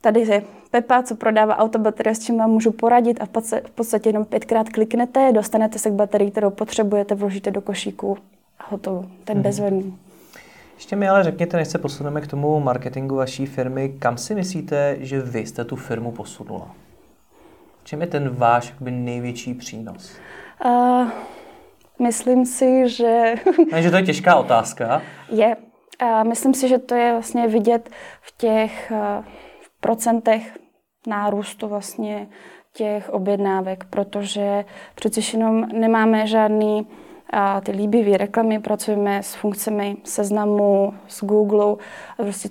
tady 0.00 0.20
je 0.20 0.42
Pepa, 0.70 1.02
co 1.02 1.14
prodává 1.14 1.56
autobaterie, 1.56 2.14
s 2.14 2.18
čím 2.18 2.38
vám 2.38 2.50
můžu 2.50 2.72
poradit 2.72 3.20
a 3.20 3.26
v 3.66 3.70
podstatě 3.70 4.08
jenom 4.08 4.24
pětkrát 4.24 4.68
kliknete, 4.68 5.32
dostanete 5.32 5.78
se 5.78 5.90
k 5.90 5.92
baterii, 5.92 6.30
kterou 6.30 6.50
potřebujete, 6.50 7.14
vložíte 7.14 7.50
do 7.50 7.60
košíku 7.60 8.18
a 8.58 8.64
hotovo. 8.70 9.02
To 9.24 9.32
je 9.32 9.36
mm-hmm. 9.36 9.42
bezvedný. 9.42 9.98
Ještě 10.74 10.96
mi 10.96 11.08
ale 11.08 11.24
řekněte, 11.24 11.56
než 11.56 11.68
se 11.68 11.78
posuneme 11.78 12.20
k 12.20 12.26
tomu 12.26 12.60
marketingu 12.60 13.16
vaší 13.16 13.46
firmy, 13.46 13.94
kam 13.98 14.18
si 14.18 14.34
myslíte, 14.34 14.96
že 15.00 15.20
vy 15.20 15.38
jste 15.38 15.64
tu 15.64 15.76
firmu 15.76 16.12
posunula? 16.12 16.74
Čím 17.92 18.00
je 18.00 18.06
ten 18.06 18.28
váš 18.28 18.68
jakoby, 18.68 18.90
největší 18.90 19.54
přínos? 19.54 20.16
Uh, 20.64 21.08
myslím 21.98 22.46
si, 22.46 22.88
že... 22.88 23.34
Takže 23.70 23.90
to 23.90 23.96
je 23.96 24.02
těžká 24.02 24.36
otázka. 24.36 25.02
Je. 25.28 25.56
Uh, 26.02 26.24
myslím 26.24 26.54
si, 26.54 26.68
že 26.68 26.78
to 26.78 26.94
je 26.94 27.12
vlastně 27.12 27.48
vidět 27.48 27.90
v 28.20 28.38
těch 28.38 28.92
uh, 28.94 29.24
procentech 29.80 30.58
nárůstu 31.06 31.68
vlastně 31.68 32.28
těch 32.74 33.10
objednávek, 33.10 33.84
protože 33.84 34.64
přeci 34.94 35.36
jenom 35.36 35.68
nemáme 35.68 36.26
žádný 36.26 36.86
a 37.32 37.60
ty 37.60 37.72
líbivé 37.72 38.16
reklamy, 38.16 38.60
pracujeme 38.60 39.22
s 39.22 39.34
funkcemi 39.34 39.96
seznamu, 40.04 40.94
s 41.08 41.24
Google, 41.24 41.76
a 42.18 42.22
prostě 42.22 42.48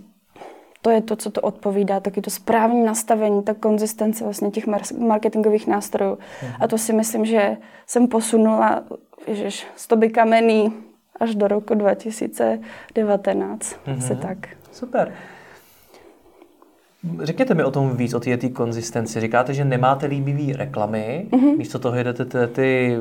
to 0.81 0.89
je 0.89 1.01
to, 1.01 1.15
co 1.15 1.31
to 1.31 1.41
odpovídá, 1.41 1.99
taky 1.99 2.21
to 2.21 2.29
správné 2.29 2.85
nastavení, 2.85 3.43
ta 3.43 3.53
konzistence 3.53 4.23
vlastně 4.23 4.51
těch 4.51 4.65
marketingových 4.97 5.67
nástrojů. 5.67 6.13
Mm-hmm. 6.13 6.55
A 6.59 6.67
to 6.67 6.77
si 6.77 6.93
myslím, 6.93 7.25
že 7.25 7.57
jsem 7.87 8.07
posunula, 8.07 8.83
ježiš, 9.27 9.67
stoby 9.75 10.09
kamenný 10.09 10.73
až 11.19 11.35
do 11.35 11.47
roku 11.47 11.73
2019. 11.73 13.75
Mm-hmm. 13.87 13.97
Asi 13.97 14.15
tak. 14.15 14.37
Super. 14.71 15.13
Řekněte 17.19 17.53
mi 17.53 17.63
o 17.63 17.71
tom 17.71 17.97
víc, 17.97 18.13
o 18.13 18.19
té 18.19 18.49
konzistenci. 18.49 19.19
Říkáte, 19.19 19.53
že 19.53 19.65
nemáte 19.65 20.05
líbivý 20.05 20.53
reklamy, 20.53 21.27
mm-hmm. 21.31 21.57
místo 21.57 21.79
toho 21.79 21.95
jedete 21.95 22.25
ty, 22.25 22.37
ty 22.53 22.97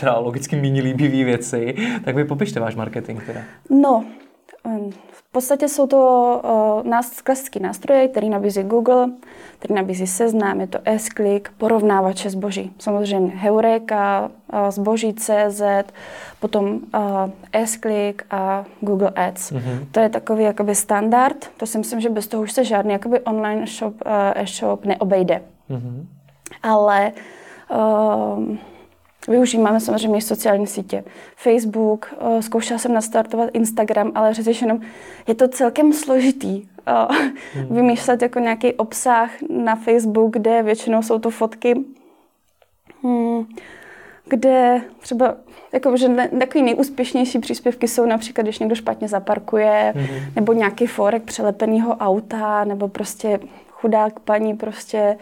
teda 0.00 0.18
logicky 0.18 0.56
méně 0.56 0.82
líbivý 0.82 1.24
věci, 1.24 1.74
tak 2.04 2.16
mi 2.16 2.24
popište 2.24 2.60
váš 2.60 2.74
marketing 2.74 3.22
teda. 3.26 3.40
No, 3.70 4.04
v 5.10 5.32
podstatě 5.32 5.68
jsou 5.68 5.86
to 5.86 6.82
uh, 6.84 7.00
klasické 7.24 7.60
nástroje, 7.60 8.08
které 8.08 8.28
nabízí 8.28 8.62
Google, 8.62 9.08
který 9.58 9.74
nabízí 9.74 10.06
Seznam, 10.06 10.60
je 10.60 10.66
to 10.66 10.78
S-Click, 10.84 11.48
porovnávače 11.58 12.30
zboží. 12.30 12.72
Samozřejmě 12.78 13.32
Heureka, 13.36 14.30
uh, 14.52 14.70
zboží 14.70 15.14
CZ, 15.14 15.62
potom 16.40 16.66
uh, 16.74 16.80
S-Click 17.52 18.22
a 18.30 18.64
Google 18.80 19.10
Ads. 19.16 19.52
Mm-hmm. 19.52 19.86
To 19.92 20.00
je 20.00 20.08
takový 20.08 20.44
jakoby 20.44 20.74
standard. 20.74 21.50
To 21.56 21.66
si 21.66 21.78
myslím, 21.78 22.00
že 22.00 22.10
bez 22.10 22.26
toho 22.26 22.42
už 22.42 22.52
se 22.52 22.64
žádný 22.64 22.92
jakoby 22.92 23.20
online 23.20 23.66
shop, 23.66 23.94
uh, 24.06 24.12
e-shop 24.34 24.84
neobejde. 24.84 25.42
Mm-hmm. 25.70 26.06
Ale 26.62 27.12
uh, 27.70 28.56
Využíváme 29.28 29.80
samozřejmě 29.80 30.20
sociální 30.20 30.66
sítě. 30.66 31.04
Facebook, 31.36 32.14
uh, 32.20 32.40
zkoušela 32.40 32.78
jsem 32.78 32.92
nastartovat 32.92 33.50
Instagram, 33.52 34.12
ale 34.14 34.34
řeším 34.34 34.68
jenom, 34.68 34.82
je 35.26 35.34
to 35.34 35.48
celkem 35.48 35.92
složitý. 35.92 36.62
Uh, 36.62 37.16
hmm. 37.52 37.76
Vymýšlet 37.76 38.22
jako 38.22 38.38
nějaký 38.38 38.72
obsah 38.72 39.30
na 39.48 39.76
Facebook, 39.76 40.32
kde 40.32 40.62
většinou 40.62 41.02
jsou 41.02 41.18
to 41.18 41.30
fotky, 41.30 41.74
hmm, 43.02 43.46
kde 44.28 44.80
třeba 44.98 45.34
jako, 45.72 45.96
že 45.96 46.08
takový 46.38 46.64
nejúspěšnější 46.64 47.38
příspěvky 47.38 47.88
jsou 47.88 48.06
například, 48.06 48.42
když 48.42 48.58
někdo 48.58 48.74
špatně 48.74 49.08
zaparkuje, 49.08 49.92
mm-hmm. 49.96 50.32
nebo 50.36 50.52
nějaký 50.52 50.86
forek 50.86 51.22
přelepeného 51.22 51.96
auta, 51.96 52.64
nebo 52.64 52.88
prostě 52.88 53.40
chudák 53.82 54.20
paní, 54.20 54.54
prostě 54.54 55.16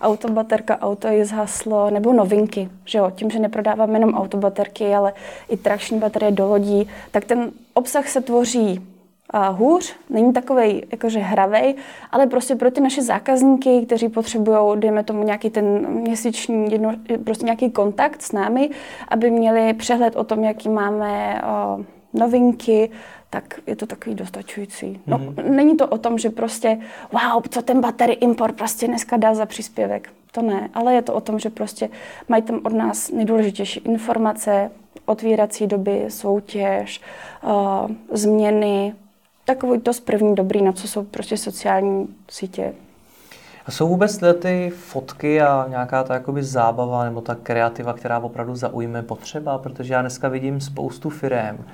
autobaterka, 0.00 0.78
auto 0.80 1.08
je 1.08 1.24
zhaslo, 1.24 1.90
nebo 1.90 2.12
novinky, 2.12 2.68
že 2.84 2.98
jo, 2.98 3.12
tím, 3.14 3.30
že 3.30 3.38
neprodáváme 3.38 3.92
jenom 3.92 4.14
autobaterky, 4.14 4.94
ale 4.94 5.12
i 5.48 5.56
trakční 5.56 5.98
baterie 5.98 6.30
do 6.30 6.48
lodí, 6.48 6.88
tak 7.10 7.24
ten 7.24 7.50
obsah 7.74 8.08
se 8.08 8.20
tvoří 8.20 8.78
uh, 8.78 9.58
hůř, 9.58 9.96
není 10.10 10.32
takovej 10.32 10.86
jakože 10.92 11.18
hravej, 11.18 11.74
ale 12.10 12.26
prostě 12.26 12.54
pro 12.54 12.70
ty 12.70 12.80
naše 12.80 13.02
zákazníky, 13.02 13.86
kteří 13.86 14.08
potřebují, 14.08 14.80
dejme 14.80 15.04
tomu 15.04 15.22
nějaký 15.22 15.50
ten 15.50 15.88
měsíční, 15.88 16.72
jedno, 16.72 16.94
prostě 17.24 17.44
nějaký 17.44 17.70
kontakt 17.70 18.22
s 18.22 18.32
námi, 18.32 18.70
aby 19.08 19.30
měli 19.30 19.72
přehled 19.74 20.16
o 20.16 20.24
tom, 20.24 20.44
jaký 20.44 20.68
máme 20.68 21.42
uh, 21.42 21.84
novinky, 22.14 22.90
tak 23.34 23.60
je 23.66 23.76
to 23.76 23.86
takový 23.86 24.14
dostačující. 24.14 25.00
No, 25.06 25.18
mm-hmm. 25.18 25.50
Není 25.50 25.76
to 25.76 25.86
o 25.86 25.98
tom, 25.98 26.18
že 26.18 26.30
prostě, 26.30 26.78
wow, 27.12 27.42
co 27.50 27.62
ten 27.62 27.80
battery 27.80 28.12
import 28.12 28.56
prostě 28.56 28.86
dneska 28.86 29.16
dá 29.16 29.34
za 29.34 29.46
příspěvek. 29.46 30.08
To 30.32 30.42
ne, 30.42 30.68
ale 30.74 30.94
je 30.94 31.02
to 31.02 31.14
o 31.14 31.20
tom, 31.20 31.38
že 31.38 31.50
prostě 31.50 31.88
mají 32.28 32.42
tam 32.42 32.60
od 32.64 32.72
nás 32.72 33.10
nejdůležitější 33.10 33.80
informace, 33.80 34.70
otvírací 35.06 35.66
doby, 35.66 36.04
soutěž, 36.08 37.00
uh, 37.42 37.90
změny, 38.12 38.94
takový 39.44 39.80
to 39.80 39.92
z 39.92 40.00
první 40.00 40.34
dobrý, 40.34 40.62
na 40.62 40.72
co 40.72 40.88
jsou 40.88 41.02
prostě 41.04 41.36
sociální 41.36 42.08
sítě. 42.30 42.74
A 43.66 43.70
jsou 43.70 43.88
vůbec 43.88 44.20
ty 44.38 44.72
fotky 44.76 45.40
a 45.40 45.66
nějaká 45.68 46.04
ta 46.04 46.14
jakoby 46.14 46.42
zábava 46.42 47.04
nebo 47.04 47.20
ta 47.20 47.34
kreativa, 47.34 47.92
která 47.92 48.18
opravdu 48.18 48.56
zaujme 48.56 49.02
potřeba? 49.02 49.58
Protože 49.58 49.94
já 49.94 50.00
dneska 50.00 50.28
vidím 50.28 50.60
spoustu 50.60 51.10
firm, 51.10 51.64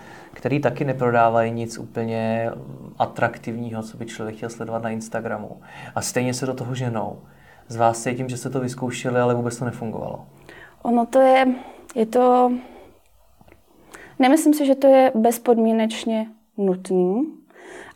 který 0.40 0.60
taky 0.60 0.84
neprodávají 0.84 1.52
nic 1.52 1.78
úplně 1.78 2.50
atraktivního, 2.98 3.82
co 3.82 3.96
by 3.96 4.06
člověk 4.06 4.36
chtěl 4.36 4.50
sledovat 4.50 4.82
na 4.82 4.90
Instagramu. 4.90 5.60
A 5.94 6.00
stejně 6.00 6.34
se 6.34 6.46
do 6.46 6.54
toho 6.54 6.74
ženou. 6.74 7.18
Z 7.68 7.76
vás 7.76 8.02
cítím, 8.02 8.28
že 8.28 8.36
jste 8.36 8.50
to 8.50 8.60
vyzkoušeli, 8.60 9.20
ale 9.20 9.34
vůbec 9.34 9.58
to 9.58 9.64
nefungovalo. 9.64 10.26
Ono 10.82 11.06
to 11.06 11.20
je, 11.20 11.46
je 11.94 12.06
to, 12.06 12.52
nemyslím 14.18 14.54
si, 14.54 14.66
že 14.66 14.74
to 14.74 14.86
je 14.86 15.12
bezpodmínečně 15.14 16.26
nutný, 16.56 17.34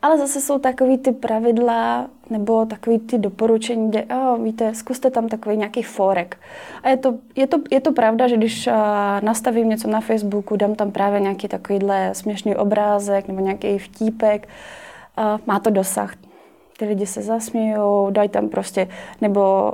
ale 0.02 0.18
zase 0.18 0.40
jsou 0.40 0.58
takový 0.58 0.98
ty 0.98 1.12
pravidla 1.12 2.10
nebo 2.30 2.66
takový 2.66 2.98
ty 2.98 3.18
doporučení, 3.18 3.88
kde, 3.88 4.04
oh, 4.04 4.42
víte, 4.44 4.74
zkuste 4.74 5.10
tam 5.10 5.28
takový 5.28 5.56
nějaký 5.56 5.82
forek. 5.82 6.36
A 6.82 6.88
je 6.88 6.96
to, 6.96 7.14
je 7.36 7.46
to, 7.46 7.56
je 7.70 7.80
to 7.80 7.92
pravda, 7.92 8.28
že 8.28 8.36
když 8.36 8.68
nastavím 9.20 9.68
něco 9.68 9.90
na 9.90 10.00
Facebooku, 10.00 10.56
dám 10.56 10.74
tam 10.74 10.90
právě 10.90 11.20
nějaký 11.20 11.48
takovýhle 11.48 12.10
směšný 12.12 12.56
obrázek 12.56 13.28
nebo 13.28 13.40
nějaký 13.40 13.78
vtípek, 13.78 14.48
má 15.46 15.60
to 15.60 15.70
dosah. 15.70 16.14
Ty 16.78 16.84
lidi 16.84 17.06
se 17.06 17.22
zasmějou, 17.22 18.10
dají 18.10 18.28
tam 18.28 18.48
prostě, 18.48 18.88
nebo 19.20 19.72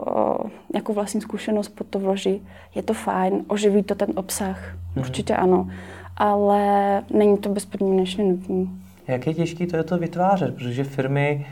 nějakou 0.73 0.93
vlastní 0.93 1.21
zkušenost 1.21 1.69
pod 1.69 1.87
to 1.87 1.99
vloží. 1.99 2.49
Je 2.75 2.83
to 2.83 2.95
fajn, 2.95 3.45
oživí 3.49 3.83
to 3.83 3.95
ten 3.95 4.09
obsah, 4.15 4.59
mm-hmm. 4.59 5.01
určitě 5.01 5.37
ano, 5.37 5.71
ale 6.17 7.03
není 7.11 7.39
to 7.39 7.49
bezpodmínečně 7.49 8.25
nutné. 8.25 8.67
Jak 9.09 9.27
je 9.27 9.35
těžké 9.35 9.67
to 9.67 9.77
je 9.77 9.83
to 9.83 9.99
vytvářet, 9.99 10.55
protože 10.55 10.85
firmy 10.85 11.47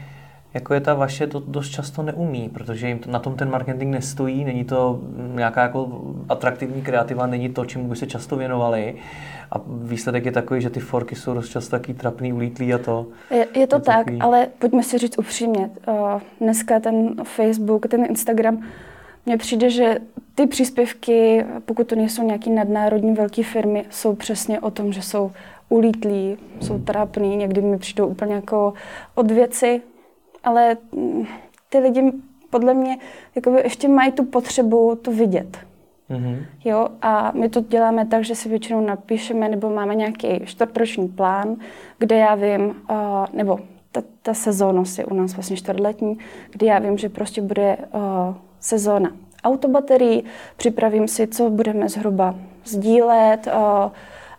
jako 0.54 0.74
je 0.74 0.80
ta 0.80 0.94
vaše, 0.94 1.26
to 1.26 1.42
dost 1.46 1.68
často 1.68 2.02
neumí, 2.02 2.48
protože 2.48 2.88
jim 2.88 3.00
na 3.06 3.18
tom 3.18 3.36
ten 3.36 3.50
marketing 3.50 3.92
nestojí, 3.92 4.44
není 4.44 4.64
to 4.64 5.00
nějaká 5.34 5.62
jako 5.62 6.02
atraktivní 6.28 6.82
kreativa, 6.82 7.26
není 7.26 7.48
to, 7.48 7.64
čemu 7.64 7.88
by 7.88 7.96
se 7.96 8.06
často 8.06 8.36
věnovali. 8.36 8.94
A 9.52 9.60
výsledek 9.66 10.24
je 10.24 10.32
takový, 10.32 10.60
že 10.60 10.70
ty 10.70 10.80
forky 10.80 11.16
jsou 11.16 11.34
dost 11.34 11.48
často 11.48 11.70
taky 11.70 11.94
trapný, 11.94 12.32
ulítlý 12.32 12.74
a 12.74 12.78
to. 12.78 13.06
Je, 13.30 13.46
je 13.54 13.66
to 13.66 13.76
je 13.76 13.80
tak, 13.80 13.96
takový... 13.96 14.18
ale 14.20 14.48
pojďme 14.58 14.82
si 14.82 14.98
říct 14.98 15.18
upřímně. 15.18 15.70
Uh, 15.88 16.20
dneska 16.40 16.80
ten 16.80 17.14
Facebook, 17.24 17.86
ten 17.86 18.04
Instagram, 18.04 18.62
mně 19.26 19.36
přijde, 19.36 19.70
že 19.70 19.98
ty 20.34 20.46
příspěvky, 20.46 21.44
pokud 21.64 21.86
to 21.86 21.96
nejsou 21.96 22.22
nějaký 22.22 22.50
nadnárodní 22.50 23.14
velké 23.14 23.42
firmy, 23.42 23.84
jsou 23.90 24.14
přesně 24.14 24.60
o 24.60 24.70
tom, 24.70 24.92
že 24.92 25.02
jsou 25.02 25.32
ulítlí, 25.68 26.36
jsou 26.60 26.78
trápný, 26.78 27.36
někdy 27.36 27.62
mi 27.62 27.78
přijdou 27.78 28.06
úplně 28.06 28.34
jako 28.34 28.72
od 29.14 29.30
věci, 29.30 29.82
ale 30.44 30.76
mm, 30.92 31.26
ty 31.68 31.78
lidi 31.78 32.12
podle 32.50 32.74
mě 32.74 32.98
jakoby 33.34 33.60
ještě 33.60 33.88
mají 33.88 34.12
tu 34.12 34.24
potřebu 34.24 34.98
to 35.02 35.10
vidět. 35.12 35.58
Mm-hmm. 36.10 36.46
Jo, 36.64 36.88
a 37.02 37.32
my 37.34 37.48
to 37.48 37.60
děláme 37.60 38.06
tak, 38.06 38.24
že 38.24 38.34
si 38.34 38.48
většinou 38.48 38.80
napíšeme 38.80 39.48
nebo 39.48 39.70
máme 39.70 39.94
nějaký 39.94 40.40
čtvrtroční 40.44 41.08
plán, 41.08 41.56
kde 41.98 42.16
já 42.16 42.34
vím, 42.34 42.66
uh, 42.90 42.96
nebo 43.32 43.58
ta, 43.92 44.02
ta 44.22 44.34
sezónnost 44.34 44.98
je 44.98 45.04
u 45.04 45.14
nás 45.14 45.34
vlastně 45.34 45.56
čtvrtletní, 45.56 46.18
kdy 46.50 46.66
já 46.66 46.78
vím, 46.78 46.98
že 46.98 47.08
prostě 47.08 47.42
bude 47.42 47.76
uh, 47.76 48.00
sezóna 48.60 49.10
autobaterií, 49.44 50.24
připravím 50.56 51.08
si, 51.08 51.26
co 51.26 51.50
budeme 51.50 51.88
zhruba 51.88 52.34
sdílet, 52.64 53.46
uh, 53.46 53.92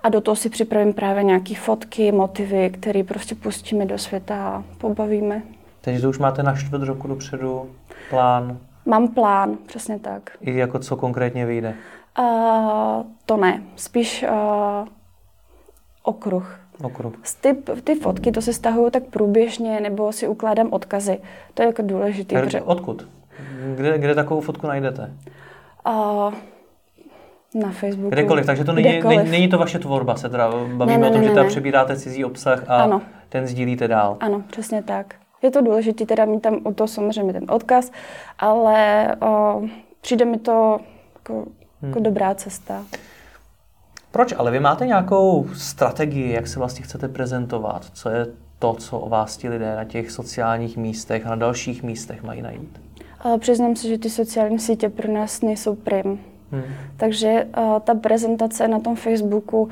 a 0.03 0.09
do 0.09 0.21
toho 0.21 0.35
si 0.35 0.49
připravím 0.49 0.93
právě 0.93 1.23
nějaké 1.23 1.55
fotky, 1.55 2.11
motivy, 2.11 2.69
které 2.69 3.03
prostě 3.03 3.35
pustíme 3.35 3.85
do 3.85 3.97
světa 3.97 4.47
a 4.47 4.63
pobavíme. 4.77 5.41
Takže 5.81 6.01
to 6.01 6.09
už 6.09 6.19
máte 6.19 6.43
na 6.43 6.55
čtvrt 6.55 6.83
roku 6.83 7.07
dopředu 7.07 7.69
plán? 8.09 8.57
Mám 8.85 9.07
plán, 9.07 9.57
přesně 9.65 9.99
tak. 9.99 10.29
I 10.41 10.57
jako 10.57 10.79
co 10.79 10.95
konkrétně 10.95 11.45
vyjde? 11.45 11.75
Uh, 12.19 12.25
to 13.25 13.37
ne, 13.37 13.63
spíš 13.75 14.25
uh, 14.29 14.87
okruh. 16.03 16.59
Okruh. 16.83 17.13
Ty, 17.41 17.53
ty 17.83 17.95
fotky, 17.95 18.31
to 18.31 18.41
se 18.41 18.53
stahují 18.53 18.91
tak 18.91 19.03
průběžně, 19.03 19.79
nebo 19.79 20.11
si 20.11 20.27
ukládám 20.27 20.67
odkazy. 20.71 21.19
To 21.53 21.61
je 21.61 21.67
jako 21.67 21.81
důležité. 21.81 22.41
Protože... 22.41 22.61
Odkud? 22.61 23.07
Kde, 23.75 23.97
kde 23.97 24.15
takovou 24.15 24.41
fotku 24.41 24.67
najdete? 24.67 25.13
Uh, 25.87 26.33
na 27.55 27.71
Facebooku. 27.71 28.09
Kdekoliv, 28.09 28.45
takže 28.45 28.63
to 28.63 28.73
není, 28.73 29.01
není, 29.07 29.31
není 29.31 29.47
to 29.47 29.57
vaše 29.57 29.79
tvorba, 29.79 30.15
se 30.15 30.29
teda 30.29 30.51
bavíme 30.73 30.97
ne, 30.97 30.99
ne, 30.99 31.09
o 31.09 31.11
tom, 31.11 31.21
ne, 31.21 31.27
že 31.27 31.33
teda 31.33 31.47
přebíráte 31.47 31.95
cizí 31.95 32.25
obsah 32.25 32.63
a 32.69 32.83
ano. 32.83 33.01
ten 33.29 33.47
sdílíte 33.47 33.87
dál. 33.87 34.17
Ano, 34.19 34.43
přesně 34.51 34.83
tak. 34.83 35.15
Je 35.41 35.51
to 35.51 35.61
důležité 35.61 36.05
teda 36.05 36.25
mít 36.25 36.41
tam 36.41 36.59
o 36.63 36.73
to 36.73 36.87
samozřejmě 36.87 37.33
ten 37.33 37.45
odkaz, 37.49 37.91
ale 38.39 39.07
o, 39.21 39.61
přijde 40.01 40.25
mi 40.25 40.37
to 40.37 40.79
jako, 41.15 41.33
jako 41.81 41.99
hmm. 41.99 42.03
dobrá 42.03 42.35
cesta. 42.35 42.85
Proč? 44.11 44.33
Ale 44.37 44.51
vy 44.51 44.59
máte 44.59 44.87
nějakou 44.87 45.47
strategii, 45.53 46.33
jak 46.33 46.47
se 46.47 46.59
vlastně 46.59 46.83
chcete 46.83 47.07
prezentovat? 47.07 47.85
Co 47.93 48.09
je 48.09 48.27
to, 48.59 48.73
co 48.73 48.99
o 48.99 49.09
vás 49.09 49.37
ti 49.37 49.49
lidé 49.49 49.75
na 49.75 49.83
těch 49.83 50.11
sociálních 50.11 50.77
místech 50.77 51.25
a 51.25 51.29
na 51.29 51.35
dalších 51.35 51.83
místech 51.83 52.23
mají 52.23 52.41
najít? 52.41 52.81
Ale 53.19 53.37
přiznám 53.37 53.75
se, 53.75 53.87
že 53.87 53.97
ty 53.97 54.09
sociální 54.09 54.59
sítě 54.59 54.89
pro 54.89 55.11
nás 55.13 55.41
nejsou 55.41 55.75
prim. 55.75 56.19
Hmm. 56.51 56.63
Takže 56.97 57.47
uh, 57.57 57.79
ta 57.79 57.95
prezentace 57.95 58.67
na 58.67 58.79
tom 58.79 58.95
Facebooku 58.95 59.61
uh, 59.61 59.69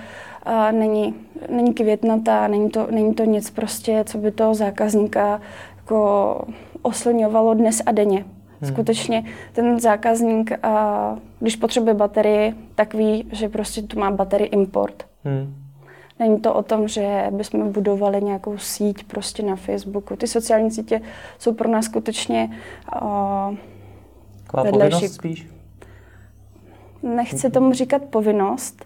není, 0.71 1.15
není 1.49 1.73
květnatá, 1.73 2.47
není 2.47 2.69
to, 2.69 2.87
není 2.91 3.13
to 3.13 3.23
nic 3.23 3.49
prostě, 3.49 4.03
co 4.07 4.17
by 4.17 4.31
toho 4.31 4.53
zákazníka 4.53 5.41
jako 5.77 6.41
oslňovalo 6.81 7.53
dnes 7.53 7.81
a 7.85 7.91
denně. 7.91 8.25
Hmm. 8.61 8.71
Skutečně 8.71 9.23
ten 9.53 9.79
zákazník, 9.79 10.51
uh, 10.51 11.19
když 11.39 11.55
potřebuje 11.55 11.93
baterii, 11.93 12.55
tak 12.75 12.93
ví, 12.93 13.27
že 13.31 13.49
prostě 13.49 13.81
tu 13.81 13.99
má 13.99 14.11
baterii 14.11 14.47
import. 14.47 15.05
Hmm. 15.23 15.55
Není 16.19 16.39
to 16.39 16.53
o 16.53 16.63
tom, 16.63 16.87
že 16.87 17.27
bychom 17.31 17.71
budovali 17.71 18.21
nějakou 18.21 18.57
síť 18.57 19.03
prostě 19.03 19.43
na 19.43 19.55
Facebooku. 19.55 20.15
Ty 20.15 20.27
sociální 20.27 20.71
sítě 20.71 21.01
jsou 21.39 21.53
pro 21.53 21.69
nás 21.69 21.85
skutečně 21.85 22.57
uh, 23.01 24.63
vedlejší. 24.63 25.07
spíš? 25.07 25.47
nechci 27.03 27.49
tomu 27.49 27.73
říkat 27.73 28.01
povinnost, 28.01 28.85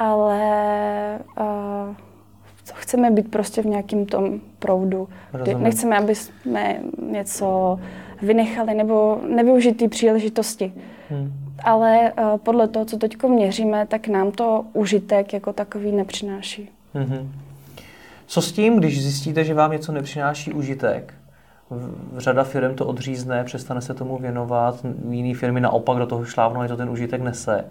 ale 0.00 1.18
uh, 1.40 1.94
chceme 2.74 3.10
být 3.10 3.30
prostě 3.30 3.62
v 3.62 3.66
nějakém 3.66 4.06
tom 4.06 4.40
proudu. 4.58 5.08
Rozumím. 5.32 5.62
Nechceme, 5.62 5.98
aby 5.98 6.14
jsme 6.14 6.80
něco 7.10 7.78
vynechali 8.22 8.74
nebo 8.74 9.20
nevyužít 9.28 9.76
ty 9.76 9.88
příležitosti. 9.88 10.72
Hmm. 11.10 11.32
Ale 11.64 12.12
uh, 12.12 12.38
podle 12.38 12.68
toho, 12.68 12.84
co 12.84 12.96
teď 12.96 13.22
měříme, 13.22 13.86
tak 13.86 14.08
nám 14.08 14.32
to 14.32 14.64
užitek 14.72 15.32
jako 15.32 15.52
takový 15.52 15.92
nepřináší. 15.92 16.68
Hmm. 16.94 17.32
Co 18.26 18.42
s 18.42 18.52
tím, 18.52 18.76
když 18.76 19.02
zjistíte, 19.02 19.44
že 19.44 19.54
vám 19.54 19.72
něco 19.72 19.92
nepřináší 19.92 20.52
užitek? 20.52 21.14
Řada 22.16 22.44
firm 22.44 22.74
to 22.74 22.86
odřízne, 22.86 23.44
přestane 23.44 23.80
se 23.80 23.94
tomu 23.94 24.18
věnovat, 24.18 24.86
jiné 25.08 25.34
firmy 25.34 25.60
naopak 25.60 25.98
do 25.98 26.06
toho 26.06 26.24
šlávnou, 26.24 26.60
a 26.60 26.68
to 26.68 26.76
ten 26.76 26.90
užitek 26.90 27.22
nese. 27.22 27.64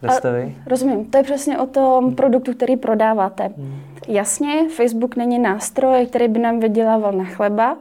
Kde 0.00 0.12
jste 0.12 0.32
vy? 0.32 0.56
Rozumím, 0.66 1.04
to 1.04 1.18
je 1.18 1.24
přesně 1.24 1.58
o 1.58 1.66
tom 1.66 2.14
produktu, 2.14 2.52
který 2.52 2.76
prodáváte. 2.76 3.50
Hmm. 3.56 3.80
Jasně, 4.08 4.68
Facebook 4.76 5.16
není 5.16 5.38
nástroj, 5.38 6.06
který 6.06 6.28
by 6.28 6.38
nám 6.38 6.60
vydělával 6.60 7.12
na 7.12 7.24
chleba, 7.24 7.76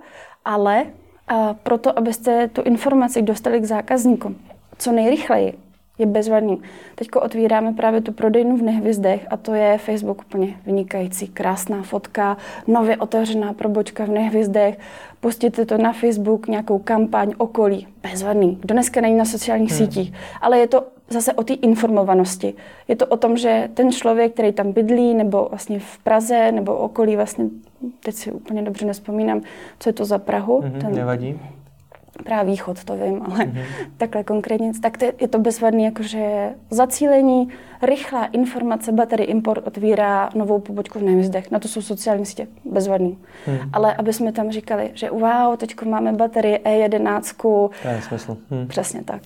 ale 0.45 0.85
a 1.27 1.53
proto, 1.53 1.99
abyste 1.99 2.47
tu 2.47 2.61
informaci 2.61 3.21
dostali 3.21 3.61
k 3.61 3.65
zákazníkům 3.65 4.35
co 4.77 4.91
nejrychleji, 4.91 5.53
je 5.99 6.05
bezvadný. 6.05 6.61
Teď 6.95 7.07
otvíráme 7.15 7.73
právě 7.73 8.01
tu 8.01 8.11
prodejnu 8.11 8.57
v 8.57 8.61
Nehvězdech 8.61 9.27
a 9.29 9.37
to 9.37 9.53
je 9.53 9.77
Facebook 9.77 10.21
úplně 10.21 10.55
vynikající. 10.65 11.27
Krásná 11.27 11.83
fotka, 11.83 12.37
nově 12.67 12.97
otevřená 12.97 13.53
probočka 13.53 14.05
v 14.05 14.09
Nehvězdech. 14.09 14.77
Pustíte 15.19 15.65
to 15.65 15.77
na 15.77 15.93
Facebook, 15.93 16.47
nějakou 16.47 16.79
kampaň, 16.79 17.33
okolí. 17.37 17.87
Bezvadný. 18.11 18.57
Kdo 18.61 18.73
dneska 18.73 19.01
není 19.01 19.17
na 19.17 19.25
sociálních 19.25 19.71
hmm. 19.71 19.77
sítích. 19.77 20.13
Ale 20.41 20.59
je 20.59 20.67
to 20.67 20.83
zase 21.09 21.33
o 21.33 21.43
té 21.43 21.53
informovanosti. 21.53 22.53
Je 22.87 22.95
to 22.95 23.05
o 23.05 23.17
tom, 23.17 23.37
že 23.37 23.69
ten 23.73 23.91
člověk, 23.91 24.33
který 24.33 24.51
tam 24.51 24.71
bydlí, 24.71 25.13
nebo 25.13 25.47
vlastně 25.49 25.79
v 25.79 25.97
Praze, 25.97 26.51
nebo 26.51 26.75
okolí, 26.75 27.15
vlastně, 27.15 27.45
teď 27.99 28.15
si 28.15 28.31
úplně 28.31 28.61
dobře 28.61 28.85
nespomínám, 28.85 29.41
co 29.79 29.89
je 29.89 29.93
to 29.93 30.05
za 30.05 30.17
Prahu. 30.17 30.61
Mm-hmm, 30.61 30.81
ten, 30.81 30.95
nevadí 30.95 31.39
právě 32.23 32.51
východ, 32.51 32.83
to 32.83 32.95
vím, 32.95 33.21
ale 33.25 33.39
mm-hmm. 33.39 33.63
takhle 33.97 34.23
konkrétně, 34.23 34.71
tak 34.81 34.97
to, 34.97 35.05
je 35.21 35.27
to 35.27 35.39
bezvadný, 35.39 35.83
jakože 35.83 36.49
zacílení, 36.69 37.49
rychlá 37.81 38.25
informace, 38.25 38.91
baterie 38.91 39.27
import 39.27 39.67
otvírá 39.67 40.29
novou 40.35 40.59
pobočku 40.59 40.99
v 40.99 41.03
Nevizdech. 41.03 41.51
Na 41.51 41.59
to 41.59 41.67
jsou 41.67 41.81
sociální 41.81 42.25
sítě 42.25 42.47
bezvadný. 42.65 43.17
Mm-hmm. 43.47 43.69
Ale 43.73 43.93
aby 43.93 44.13
jsme 44.13 44.31
tam 44.31 44.51
říkali, 44.51 44.91
že 44.93 45.09
wow, 45.09 45.57
teď 45.57 45.81
máme 45.81 46.13
baterii 46.13 46.57
E11. 46.57 47.69
To 47.81 47.87
je 47.87 48.01
smysl. 48.01 48.37
Hmm. 48.51 48.67
Přesně 48.67 49.03
tak. 49.03 49.21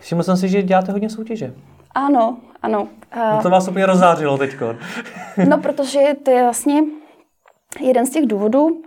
Všiml 0.00 0.22
jsem 0.22 0.36
si, 0.36 0.48
že 0.48 0.62
děláte 0.62 0.92
hodně 0.92 1.10
soutěže. 1.10 1.52
Ano, 1.94 2.36
ano. 2.62 2.88
No 3.16 3.42
to 3.42 3.50
vás 3.50 3.68
úplně 3.68 3.86
rozzářilo 3.86 4.38
teď. 4.38 4.56
no, 5.48 5.58
protože 5.58 6.00
to 6.22 6.30
je 6.30 6.42
vlastně 6.42 6.82
jeden 7.80 8.06
z 8.06 8.10
těch 8.10 8.26
důvodů, 8.26 8.82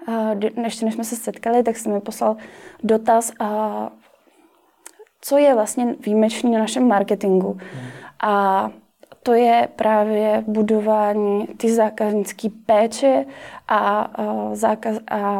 než, 0.55 0.81
než 0.81 0.93
jsme 0.93 1.03
se 1.03 1.15
setkali, 1.15 1.63
tak 1.63 1.77
jsem 1.77 1.93
mi 1.93 2.01
poslal 2.01 2.37
dotaz, 2.83 3.31
a 3.39 3.89
co 5.21 5.37
je 5.37 5.53
vlastně 5.53 5.95
výjimečný 6.05 6.51
na 6.51 6.59
našem 6.59 6.87
marketingu. 6.87 7.51
Hmm. 7.51 7.89
A 8.21 8.69
to 9.23 9.33
je 9.33 9.67
právě 9.75 10.43
budování 10.47 11.47
ty 11.47 11.71
zákaznické 11.73 12.47
péče 12.65 13.25
a, 13.67 13.77
a, 13.99 14.55
zákaz, 14.55 14.97
a, 15.11 15.17
a 15.17 15.39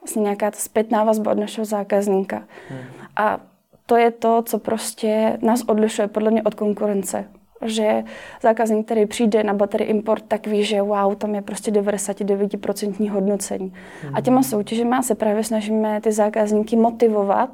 vlastně 0.00 0.22
nějaká 0.22 0.50
ta 0.50 0.56
zpětná 0.56 1.04
vazba 1.04 1.32
od 1.32 1.38
našeho 1.38 1.64
zákazníka. 1.64 2.42
Hmm. 2.68 2.80
A 3.16 3.40
to 3.86 3.96
je 3.96 4.10
to, 4.10 4.42
co 4.42 4.58
prostě 4.58 5.38
nás 5.42 5.62
odlišuje 5.62 6.08
podle 6.08 6.30
mě 6.30 6.42
od 6.42 6.54
konkurence 6.54 7.28
že 7.66 8.04
zákazník, 8.42 8.86
který 8.86 9.06
přijde 9.06 9.44
na 9.44 9.54
baterii 9.54 9.90
import, 9.90 10.24
tak 10.28 10.46
ví, 10.46 10.64
že 10.64 10.82
wow, 10.82 11.14
tam 11.14 11.34
je 11.34 11.42
prostě 11.42 11.70
99% 11.70 13.10
hodnocení. 13.10 13.72
Mm. 14.08 14.16
A 14.16 14.20
těma 14.20 14.42
soutěžema 14.42 15.02
se 15.02 15.14
právě 15.14 15.44
snažíme 15.44 16.00
ty 16.00 16.12
zákazníky 16.12 16.76
motivovat, 16.76 17.50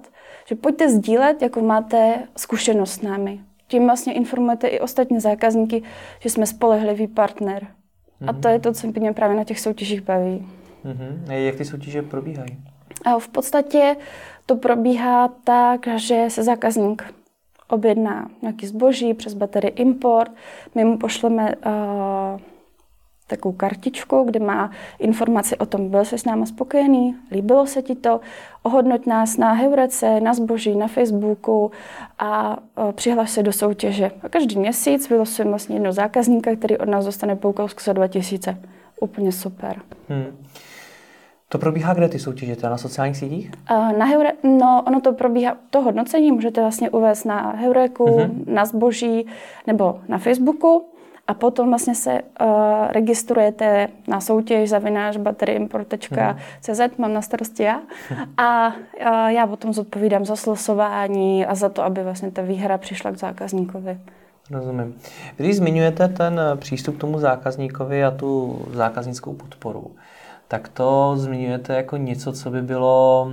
že 0.49 0.55
pojďte 0.55 0.91
sdílet, 0.91 1.43
jakou 1.43 1.63
máte 1.63 2.19
zkušenost 2.37 2.93
s 2.93 3.03
námi. 3.03 3.41
Tím 3.69 3.87
vlastně 3.87 4.13
informujete 4.13 4.69
i 4.69 4.81
ostatní 4.81 5.21
zákazníky, 5.21 5.83
že 6.21 6.31
jsme 6.31 6.47
spolehlivý 6.47 7.07
partner. 7.07 7.67
Mm. 8.21 8.29
A 8.29 8.33
to 8.33 8.49
je 8.49 8.59
to, 8.59 8.73
co 8.73 8.87
mě 8.87 9.13
právě 9.13 9.37
na 9.37 9.45
těch 9.45 9.61
soutěžích 9.61 10.01
baví. 10.01 10.47
Mm-hmm. 10.85 11.31
A 11.31 11.33
jak 11.33 11.57
ty 11.57 11.65
soutěže 11.65 12.03
probíhají? 12.03 12.57
A 13.05 13.19
v 13.19 13.29
podstatě 13.29 13.97
to 14.47 14.57
probíhá 14.57 15.29
tak, 15.45 15.87
že 15.97 16.25
se 16.29 16.43
zákazník 16.43 17.15
objedná 17.69 18.31
nějaký 18.43 18.67
zboží 18.67 19.15
přes 19.15 19.35
baterii 19.35 19.71
import, 19.71 20.33
my 20.75 20.85
mu 20.85 20.99
pošleme 20.99 21.55
uh, 21.57 22.41
takovou 23.27 23.55
kartičku, 23.55 24.25
kde 24.25 24.41
má 24.41 24.71
informaci 24.99 25.57
o 25.57 25.67
tom, 25.67 25.89
byl 25.89 26.05
jsi 26.05 26.19
s 26.19 26.25
náma 26.25 26.47
spokojený, 26.47 27.17
líbilo 27.31 27.67
se 27.67 27.83
ti 27.83 27.95
to, 27.95 28.21
ohodnoť 28.63 29.07
nás 29.07 29.37
na 29.37 29.53
Heurece, 29.53 30.21
na 30.21 30.35
zboží, 30.35 30.77
na 30.77 30.89
Facebooku 30.89 31.71
a 32.19 32.57
uh, 32.57 32.93
přihlaš 32.93 33.31
se 33.31 33.43
do 33.43 33.53
soutěže. 33.53 34.11
A 34.23 34.29
každý 34.29 34.59
měsíc 34.59 35.11
vylosujeme 35.11 35.51
vlastně 35.51 35.77
jednoho 35.77 35.93
zákazníka, 35.93 36.57
který 36.57 36.79
od 36.79 36.89
nás 36.89 37.05
dostane 37.05 37.37
poukazku 37.37 37.81
za 37.85 37.93
2000. 37.93 38.59
Úplně 39.01 39.33
super. 39.33 39.83
Hmm. 40.09 40.37
To 41.49 41.59
probíhá 41.59 41.95
kde 41.95 42.09
ty 42.09 42.19
soutěže? 42.19 42.57
To 42.57 42.69
na 42.69 42.79
sociálních 42.79 43.17
sítích? 43.17 43.51
Na 43.99 44.05
Heure, 44.05 44.33
no, 44.43 44.83
ono 44.87 45.01
to 45.01 45.13
probíhá, 45.13 45.57
to 45.71 45.81
hodnocení 45.81 46.33
můžete 46.33 46.61
vlastně 46.61 46.91
uvést 46.91 47.25
na 47.25 47.51
Heureku, 47.51 48.05
uh-huh. 48.05 48.31
na 48.47 48.65
zboží 48.65 49.27
nebo 49.67 50.01
na 50.09 50.19
Facebooku 50.19 50.89
a 51.27 51.35
potom 51.35 51.69
vlastně 51.69 51.95
se 51.95 52.13
uh, 52.13 52.49
registrujete 52.89 53.89
na 54.09 54.21
soutěž 54.21 54.71
zavináš 54.71 55.17
batteryimport.cz, 55.17 56.11
uh-huh. 56.11 56.91
mám 56.99 57.13
na 57.13 57.23
starosti 57.23 57.63
já 57.63 57.81
a 58.37 58.69
uh, 58.69 59.27
já 59.27 59.47
potom 59.47 59.73
zodpovídám 59.73 60.25
za 60.25 60.37
slosování 60.37 61.47
a 61.47 61.55
za 61.55 61.69
to, 61.69 61.85
aby 61.85 62.03
vlastně 62.03 62.31
ta 62.31 62.43
výhra 62.43 62.79
přišla 62.79 63.11
k 63.11 63.19
zákazníkovi. 63.19 63.99
Rozumím. 64.51 64.95
Když 65.37 65.57
zmiňujete 65.57 66.09
ten 66.09 66.41
přístup 66.57 66.97
k 66.97 67.01
tomu 67.01 67.19
zákazníkovi 67.19 68.05
a 68.05 68.11
tu 68.11 68.61
zákaznickou 68.73 69.33
podporu, 69.33 69.91
tak 70.49 70.69
to 70.69 71.13
zmiňujete 71.17 71.75
jako 71.75 71.97
něco, 71.97 72.33
co 72.33 72.51
by 72.51 72.63
bylo 72.63 73.29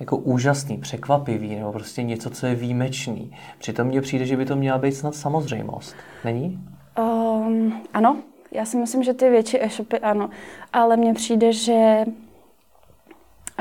jako 0.00 0.16
úžasný, 0.16 0.78
překvapivý, 0.78 1.56
nebo 1.56 1.72
prostě 1.72 2.02
něco, 2.02 2.30
co 2.30 2.46
je 2.46 2.54
výjimečný. 2.54 3.36
Přitom 3.58 3.86
mně 3.86 4.00
přijde, 4.00 4.26
že 4.26 4.36
by 4.36 4.46
to 4.46 4.56
měla 4.56 4.78
být 4.78 4.92
snad 4.92 5.14
samozřejmost. 5.14 5.96
Není? 6.24 6.68
Um, 6.98 7.82
ano, 7.94 8.16
já 8.50 8.64
si 8.64 8.76
myslím, 8.76 9.02
že 9.02 9.14
ty 9.14 9.30
větší 9.30 9.62
e-shopy 9.62 9.98
ano, 9.98 10.30
ale 10.72 10.96
mně 10.96 11.14
přijde, 11.14 11.52
že 11.52 12.04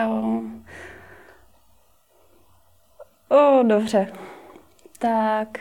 um, 0.08 0.66
oh, 3.30 3.64
dobře, 3.64 4.14
tak 5.00 5.60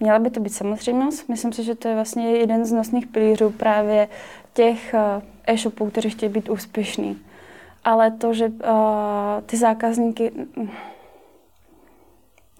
měla 0.00 0.18
by 0.18 0.30
to 0.30 0.40
být 0.40 0.54
samozřejmost. 0.54 1.28
Myslím 1.28 1.52
si, 1.52 1.64
že 1.64 1.74
to 1.74 1.88
je 1.88 1.94
vlastně 1.94 2.30
jeden 2.30 2.64
z 2.64 2.72
nosných 2.72 3.06
pilířů 3.06 3.50
právě 3.50 4.08
těch 4.54 4.94
uh, 4.94 5.22
e-shopů, 5.46 5.90
kteří 5.90 6.10
chtějí 6.10 6.32
být 6.32 6.48
úspěšní. 6.48 7.18
Ale 7.84 8.10
to, 8.10 8.34
že 8.34 8.46
uh, 8.46 8.52
ty 9.46 9.56
zákazníky, 9.56 10.32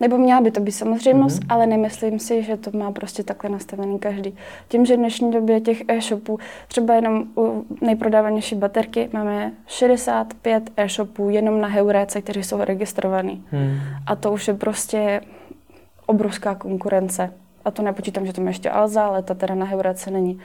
nebo 0.00 0.18
měla 0.18 0.40
by 0.40 0.50
to 0.50 0.60
být 0.60 0.72
samozřejmost, 0.72 1.42
mm-hmm. 1.42 1.46
ale 1.48 1.66
nemyslím 1.66 2.18
si, 2.18 2.42
že 2.42 2.56
to 2.56 2.78
má 2.78 2.92
prostě 2.92 3.22
takhle 3.22 3.50
nastavený 3.50 3.98
každý. 3.98 4.34
Tím, 4.68 4.86
že 4.86 4.94
v 4.94 4.98
dnešní 4.98 5.30
době 5.32 5.60
těch 5.60 5.82
e-shopů, 5.88 6.38
třeba 6.68 6.94
jenom 6.94 7.24
u 7.36 7.64
nejprodávanější 7.80 8.54
baterky, 8.54 9.08
máme 9.12 9.52
65 9.66 10.70
e-shopů 10.76 11.30
jenom 11.30 11.60
na 11.60 11.68
Heuréce, 11.68 12.22
kteří 12.22 12.42
jsou 12.42 12.64
registrovaní. 12.64 13.44
Mm. 13.52 13.78
A 14.06 14.16
to 14.16 14.32
už 14.32 14.48
je 14.48 14.54
prostě 14.54 15.20
obrovská 16.06 16.54
konkurence. 16.54 17.32
A 17.64 17.70
to 17.70 17.82
nepočítám, 17.82 18.26
že 18.26 18.32
to 18.32 18.42
ještě 18.42 18.70
Alza, 18.70 19.06
ale 19.06 19.22
ta 19.22 19.34
teda 19.34 19.54
na 19.54 19.66
Heuréce 19.66 20.10
není. 20.10 20.40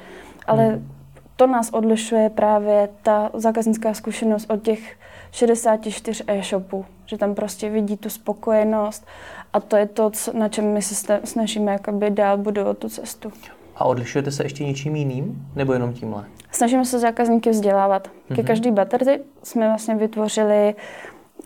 Ale 0.47 0.69
mm 0.69 0.96
to 1.38 1.47
nás 1.47 1.69
odlišuje 1.69 2.30
právě 2.30 2.89
ta 3.04 3.30
zákaznická 3.34 3.93
zkušenost 3.93 4.52
od 4.52 4.63
těch 4.63 4.97
64 5.32 6.23
e-shopů, 6.28 6.86
že 7.06 7.17
tam 7.17 7.36
prostě 7.36 7.69
vidí 7.69 7.97
tu 7.97 8.10
spokojenost 8.10 9.08
a 9.54 9.60
to 9.60 9.78
je 9.78 9.86
to, 9.86 10.12
na 10.34 10.50
čem 10.50 10.73
my 10.73 10.82
se 10.82 11.19
snažíme 11.23 11.71
jakoby 11.71 12.10
dál 12.10 12.38
budovat 12.38 12.78
tu 12.78 12.89
cestu. 12.89 13.32
A 13.76 13.86
odlišujete 13.86 14.32
se 14.32 14.43
ještě 14.43 14.65
něčím 14.65 14.95
jiným, 14.95 15.47
nebo 15.56 15.73
jenom 15.73 15.93
tímhle? 15.93 16.26
Snažíme 16.52 16.86
se 16.86 17.00
zákazníky 17.00 17.50
vzdělávat. 17.50 18.08
Mm-hmm. 18.08 18.36
Ke 18.36 18.41
mhm. 18.41 18.47
každý 18.47 18.71
baterii 18.71 19.23
jsme 19.43 19.67
vlastně 19.67 19.95
vytvořili 19.95 20.76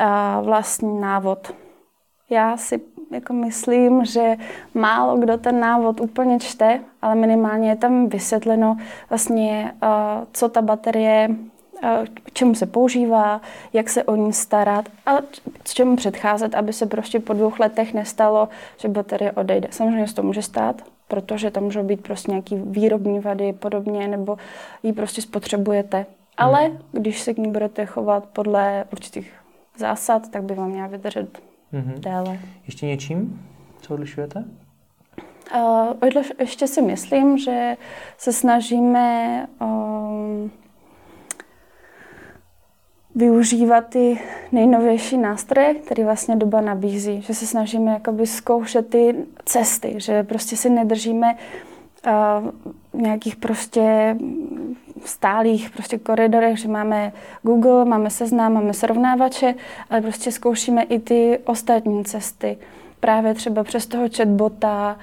uh, 0.01 0.45
vlastní 0.45 1.01
návod. 1.01 1.53
Já 2.29 2.57
si 2.57 2.81
jako 3.11 3.33
myslím, 3.33 4.05
že 4.05 4.35
málo 4.73 5.17
kdo 5.17 5.37
ten 5.37 5.59
návod 5.59 6.01
úplně 6.01 6.39
čte, 6.39 6.79
ale 7.01 7.15
minimálně 7.15 7.69
je 7.69 7.75
tam 7.75 8.07
vysvětleno 8.07 8.77
vlastně, 9.09 9.73
uh, 9.83 9.89
co 10.33 10.49
ta 10.49 10.61
baterie 10.61 11.27
uh, 11.29 11.89
k 12.23 12.31
čemu 12.33 12.55
se 12.55 12.65
používá, 12.65 13.41
jak 13.73 13.89
se 13.89 14.03
o 14.03 14.15
ní 14.15 14.33
starat 14.33 14.89
a 15.05 15.17
s 15.65 15.73
čemu 15.73 15.95
předcházet, 15.95 16.55
aby 16.55 16.73
se 16.73 16.85
prostě 16.85 17.19
po 17.19 17.33
dvou 17.33 17.51
letech 17.59 17.93
nestalo, 17.93 18.49
že 18.77 18.87
baterie 18.87 19.31
odejde. 19.31 19.67
Samozřejmě 19.71 20.07
se 20.07 20.15
to 20.15 20.23
může 20.23 20.41
stát, 20.41 20.81
protože 21.07 21.51
tam 21.51 21.63
můžou 21.63 21.83
být 21.83 22.03
prostě 22.03 22.31
nějaký 22.31 22.55
výrobní 22.55 23.19
vady 23.19 23.53
podobně, 23.53 24.07
nebo 24.07 24.37
ji 24.83 24.93
prostě 24.93 25.21
spotřebujete. 25.21 26.05
Ale 26.37 26.59
hmm. 26.59 26.77
když 26.91 27.21
se 27.21 27.33
k 27.33 27.37
ní 27.37 27.51
budete 27.51 27.85
chovat 27.85 28.25
podle 28.33 28.85
určitých 28.91 29.33
zásad, 29.77 30.31
tak 30.31 30.43
by 30.43 30.53
vám 30.53 30.69
měla 30.69 30.87
vydržet 30.87 31.50
mm-hmm. 31.73 31.99
déle. 31.99 32.39
Ještě 32.65 32.85
něčím, 32.85 33.47
co 33.81 33.93
odlišujete? 33.93 34.43
Uh, 35.55 36.09
ještě 36.39 36.67
si 36.67 36.81
myslím, 36.81 37.37
že 37.37 37.77
se 38.17 38.33
snažíme 38.33 39.47
um, 39.61 40.51
využívat 43.15 43.81
ty 43.81 44.19
nejnovější 44.51 45.17
nástroje, 45.17 45.73
které 45.73 46.05
vlastně 46.05 46.35
doba 46.35 46.61
nabízí. 46.61 47.21
Že 47.21 47.33
se 47.33 47.47
snažíme 47.47 47.91
jakoby 47.91 48.27
zkoušet 48.27 48.89
ty 48.89 49.15
cesty, 49.45 49.93
že 49.97 50.23
prostě 50.23 50.57
si 50.57 50.69
nedržíme 50.69 51.33
uh, 51.33 51.70
nějakých 52.93 53.35
prostě 53.35 54.17
stálých 55.05 55.69
prostě 55.69 55.97
koridorech, 55.97 56.57
že 56.57 56.67
máme 56.67 57.11
Google, 57.43 57.85
máme 57.85 58.09
seznam, 58.09 58.53
máme 58.53 58.73
srovnávače, 58.73 59.55
ale 59.89 60.01
prostě 60.01 60.31
zkoušíme 60.31 60.83
i 60.83 60.99
ty 60.99 61.39
ostatní 61.45 62.05
cesty 62.05 62.57
právě 62.99 63.33
třeba 63.33 63.63
přes 63.63 63.87
toho 63.87 64.07
chatbota, 64.17 64.97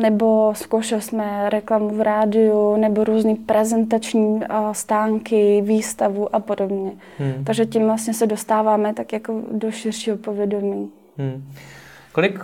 nebo 0.00 0.52
zkoušeli 0.56 1.02
jsme 1.02 1.50
reklamu 1.50 1.88
v 1.88 2.00
rádiu, 2.00 2.76
nebo 2.76 3.04
různé 3.04 3.34
prezentační 3.46 4.40
stánky, 4.72 5.62
výstavu 5.64 6.34
a 6.34 6.40
podobně. 6.40 6.92
Hmm. 7.18 7.44
Takže 7.44 7.66
tím 7.66 7.84
vlastně 7.84 8.14
se 8.14 8.26
dostáváme 8.26 8.94
tak 8.94 9.12
jako 9.12 9.42
do 9.52 9.70
širšího 9.70 10.16
povědomí. 10.16 10.90
Hmm. 11.18 11.44
Kolik 12.12 12.40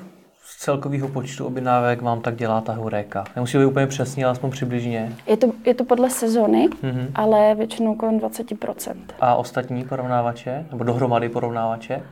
celkového 0.61 1.09
počtu 1.09 1.46
objednávek 1.46 2.03
vám 2.03 2.20
tak 2.20 2.37
dělá 2.37 2.61
ta 2.61 2.73
Hureka? 2.73 3.25
Nemusí 3.37 3.59
být 3.59 3.64
úplně 3.64 3.87
přesně, 3.87 4.25
ale 4.25 4.33
aspoň 4.33 4.51
přibližně. 4.51 5.16
Je 5.27 5.37
to, 5.37 5.53
je 5.64 5.75
to 5.75 5.85
podle 5.85 6.11
sezony, 6.11 6.68
mm-hmm. 6.68 7.11
ale 7.14 7.55
většinou 7.55 7.94
kolem 7.94 8.18
20%. 8.18 8.94
A 9.20 9.35
ostatní 9.35 9.85
porovnávače? 9.85 10.66
Nebo 10.70 10.85
dohromady 10.85 11.29
porovnávače? 11.29 12.03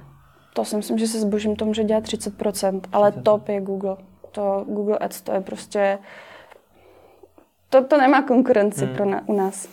to 0.58 0.64
si 0.64 0.76
myslím, 0.76 0.98
že 0.98 1.06
se 1.06 1.20
zbožím 1.20 1.56
to 1.56 1.64
může 1.64 1.84
dělat 1.84 2.04
30%, 2.04 2.80
ale 2.92 3.11
30%. 3.11 3.22
top 3.22 3.48
je 3.48 3.61
Google. 3.61 3.96
To 4.32 4.64
Google 4.68 4.98
Ads 4.98 5.20
to 5.20 5.32
je 5.32 5.40
prostě... 5.40 5.98
To, 7.68 7.84
to 7.84 7.96
nemá 7.98 8.22
konkurenci 8.22 8.87
hmm. 8.87 8.94
pro 8.94 9.04
na, 9.04 9.28
u 9.28 9.37
nás. 9.37 9.68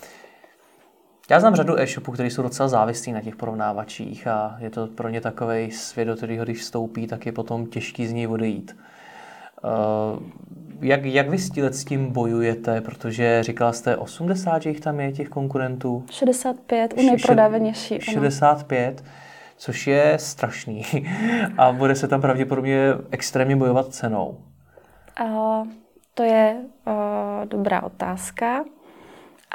Já 1.29 1.39
znám 1.39 1.55
řadu 1.55 1.79
e-shopů, 1.79 2.11
které 2.11 2.29
jsou 2.29 2.41
docela 2.41 2.69
závislí 2.69 3.11
na 3.11 3.21
těch 3.21 3.35
porovnávačích 3.35 4.27
a 4.27 4.55
je 4.59 4.69
to 4.69 4.87
pro 4.87 5.09
ně 5.09 5.21
takový 5.21 5.71
svět, 5.71 6.05
do 6.05 6.15
kterého 6.15 6.43
když 6.43 6.59
vstoupí, 6.59 7.07
tak 7.07 7.25
je 7.25 7.31
potom 7.31 7.65
těžký 7.65 8.07
z 8.07 8.13
něj 8.13 8.27
odejít. 8.27 8.77
Uh, 9.63 10.23
jak, 10.81 11.05
jak 11.05 11.29
vy 11.29 11.37
s 11.37 11.85
tím 11.85 12.11
bojujete? 12.11 12.81
Protože 12.81 13.43
říkala 13.43 13.73
jste 13.73 13.97
80, 13.97 14.61
že 14.61 14.69
jich 14.69 14.79
tam 14.79 14.99
je, 14.99 15.11
těch 15.11 15.29
konkurentů? 15.29 16.05
65, 16.09 16.93
u 16.97 17.05
nejprodávanější. 17.05 18.01
65. 18.01 19.01
Ano 19.05 19.11
což 19.57 19.87
je 19.87 20.17
strašný. 20.19 20.85
A 21.57 21.71
bude 21.71 21.95
se 21.95 22.07
tam 22.07 22.21
pravděpodobně 22.21 22.93
extrémně 23.11 23.55
bojovat 23.55 23.93
cenou. 23.93 24.37
Uh, 25.23 25.67
to 26.13 26.23
je 26.23 26.55
uh, 26.87 26.93
dobrá 27.45 27.83
otázka. 27.83 28.63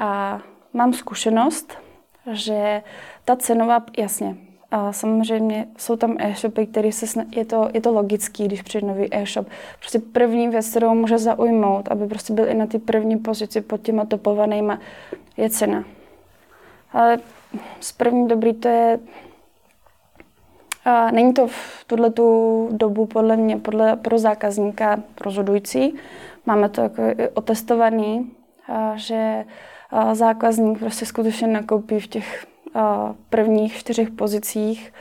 A 0.00 0.38
mám 0.72 0.92
zkušenost, 0.92 1.78
že 2.32 2.82
ta 3.24 3.36
cenová, 3.36 3.84
jasně, 3.98 4.36
a 4.70 4.92
samozřejmě 4.92 5.66
jsou 5.78 5.96
tam 5.96 6.16
e-shopy, 6.18 6.66
které 6.66 6.92
se 6.92 7.06
sna- 7.06 7.26
je 7.36 7.44
to, 7.44 7.68
je 7.74 7.80
to 7.80 7.92
logický, 7.92 8.44
když 8.44 8.62
přijde 8.62 8.86
nový 8.86 9.14
e-shop. 9.14 9.48
Prostě 9.78 9.98
první 9.98 10.48
věc, 10.48 10.70
kterou 10.70 10.94
může 10.94 11.18
zaujmout, 11.18 11.88
aby 11.88 12.06
prostě 12.06 12.32
byl 12.32 12.48
i 12.48 12.54
na 12.54 12.66
ty 12.66 12.78
první 12.78 13.16
pozici 13.16 13.60
pod 13.60 13.82
těma 13.82 14.04
topovanýma, 14.04 14.78
je 15.36 15.50
cena. 15.50 15.84
Ale 16.92 17.18
s 17.80 17.92
první 17.92 18.28
dobrý 18.28 18.54
to 18.54 18.68
je 18.68 18.98
a 20.84 21.10
není 21.10 21.34
to 21.34 21.46
v 21.46 21.84
tuhle 21.86 22.10
tu 22.10 22.68
dobu 22.72 23.06
podle 23.06 23.36
mě 23.36 23.56
podle, 23.56 23.96
pro 23.96 24.18
zákazníka 24.18 25.02
rozhodující. 25.20 25.94
Máme 26.46 26.68
to 26.68 26.80
jako 26.80 27.02
otestovaný, 27.34 28.30
a 28.68 28.92
že 28.96 29.44
zákazník 30.12 30.78
prostě 30.78 31.06
skutečně 31.06 31.46
nakoupí 31.46 32.00
v 32.00 32.06
těch 32.06 32.46
prvních 33.30 33.76
čtyřech 33.76 34.10
pozicích 34.10 34.92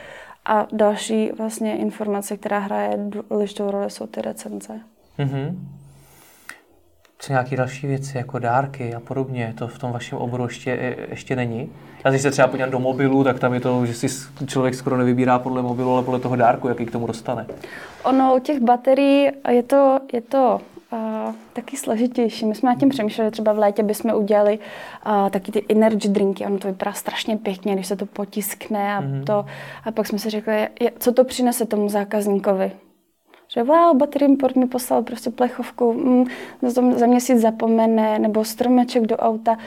a 0.44 0.66
další 0.72 1.30
vlastně 1.38 1.76
informace, 1.76 2.36
která 2.36 2.58
hraje 2.58 2.98
důležitou 3.30 3.70
roli, 3.70 3.90
jsou 3.90 4.06
ty 4.06 4.22
recenze. 4.22 4.80
Mm-hmm. 5.18 5.54
Co 7.18 7.32
nějaké 7.32 7.56
další 7.56 7.86
věci, 7.86 8.16
jako 8.16 8.38
dárky 8.38 8.94
a 8.94 9.00
podobně, 9.00 9.54
to 9.58 9.68
v 9.68 9.78
tom 9.78 9.92
vašem 9.92 10.18
oboru 10.18 10.44
ještě, 10.44 10.96
ještě 11.10 11.36
není? 11.36 11.72
A 12.04 12.10
když 12.10 12.22
se 12.22 12.30
třeba 12.30 12.48
podívám 12.48 12.70
do 12.70 12.78
mobilu, 12.78 13.24
tak 13.24 13.38
tam 13.38 13.54
je 13.54 13.60
to, 13.60 13.86
že 13.86 13.94
si 13.94 14.06
člověk 14.46 14.74
skoro 14.74 14.96
nevybírá 14.96 15.38
podle 15.38 15.62
mobilu, 15.62 15.94
ale 15.94 16.02
podle 16.02 16.20
toho 16.20 16.36
dárku, 16.36 16.68
jaký 16.68 16.86
k 16.86 16.92
tomu 16.92 17.06
dostane. 17.06 17.46
Ono 18.04 18.36
u 18.36 18.38
těch 18.38 18.60
baterií 18.60 19.30
je 19.50 19.62
to, 19.62 20.00
je 20.12 20.20
to 20.20 20.60
uh, 20.92 21.34
taky 21.52 21.76
složitější. 21.76 22.46
My 22.46 22.54
jsme 22.54 22.70
nad 22.70 22.78
tím 22.78 22.88
přemýšleli, 22.88 23.30
třeba 23.30 23.52
v 23.52 23.58
létě 23.58 23.82
bychom 23.82 24.14
udělali 24.14 24.58
uh, 25.06 25.30
taky 25.30 25.52
ty 25.52 25.64
energy 25.68 26.08
drinky. 26.08 26.46
Ono 26.46 26.58
to 26.58 26.68
vypadá 26.68 26.92
strašně 26.92 27.36
pěkně, 27.36 27.74
když 27.74 27.86
se 27.86 27.96
to 27.96 28.06
potiskne 28.06 28.94
a, 28.94 29.02
mm-hmm. 29.02 29.24
to, 29.24 29.44
a 29.84 29.92
pak 29.92 30.06
jsme 30.06 30.18
si 30.18 30.30
řekli, 30.30 30.68
je, 30.80 30.92
co 30.98 31.12
to 31.12 31.24
přinese 31.24 31.66
tomu 31.66 31.88
zákazníkovi 31.88 32.72
že 33.54 33.62
wow, 33.62 33.96
Battery 33.96 34.26
Import 34.26 34.56
mi 34.56 34.66
poslal 34.66 35.02
prostě 35.02 35.30
plechovku, 35.30 35.92
mm, 35.92 36.26
za 36.96 37.06
měsíc 37.06 37.40
zapomene, 37.40 38.18
nebo 38.18 38.44
stromeček 38.44 39.06
do 39.06 39.16
auta. 39.16 39.58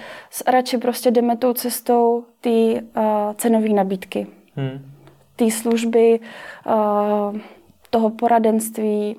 Radši 0.48 0.78
prostě 0.78 1.12
jdeme 1.12 1.38
tou 1.38 1.54
cestou 1.54 2.24
ty 2.42 2.82
uh, 2.98 3.04
cenové 3.36 3.70
nabídky. 3.70 4.28
Hmm. 4.56 4.92
Ty 5.36 5.52
služby, 5.52 6.20
uh, 6.66 7.40
toho 7.90 8.10
poradenství, 8.10 9.16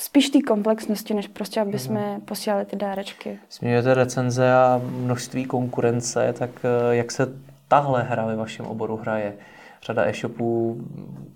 spíš 0.00 0.30
té 0.30 0.42
komplexnosti, 0.42 1.14
než 1.14 1.28
prostě, 1.28 1.60
aby 1.60 1.78
jsme 1.78 2.00
hmm. 2.00 2.20
posílali 2.20 2.64
ty 2.64 2.76
dárečky. 2.76 3.38
Zmiňujete 3.50 3.94
recenze 3.94 4.52
a 4.52 4.80
množství 4.84 5.44
konkurence, 5.44 6.34
tak 6.38 6.50
uh, 6.50 6.94
jak 6.94 7.12
se 7.12 7.28
tahle 7.68 8.02
hra 8.02 8.26
ve 8.26 8.36
vašem 8.36 8.66
oboru 8.66 8.96
hraje? 8.96 9.34
řada 9.82 10.04
e-shopů 10.06 10.80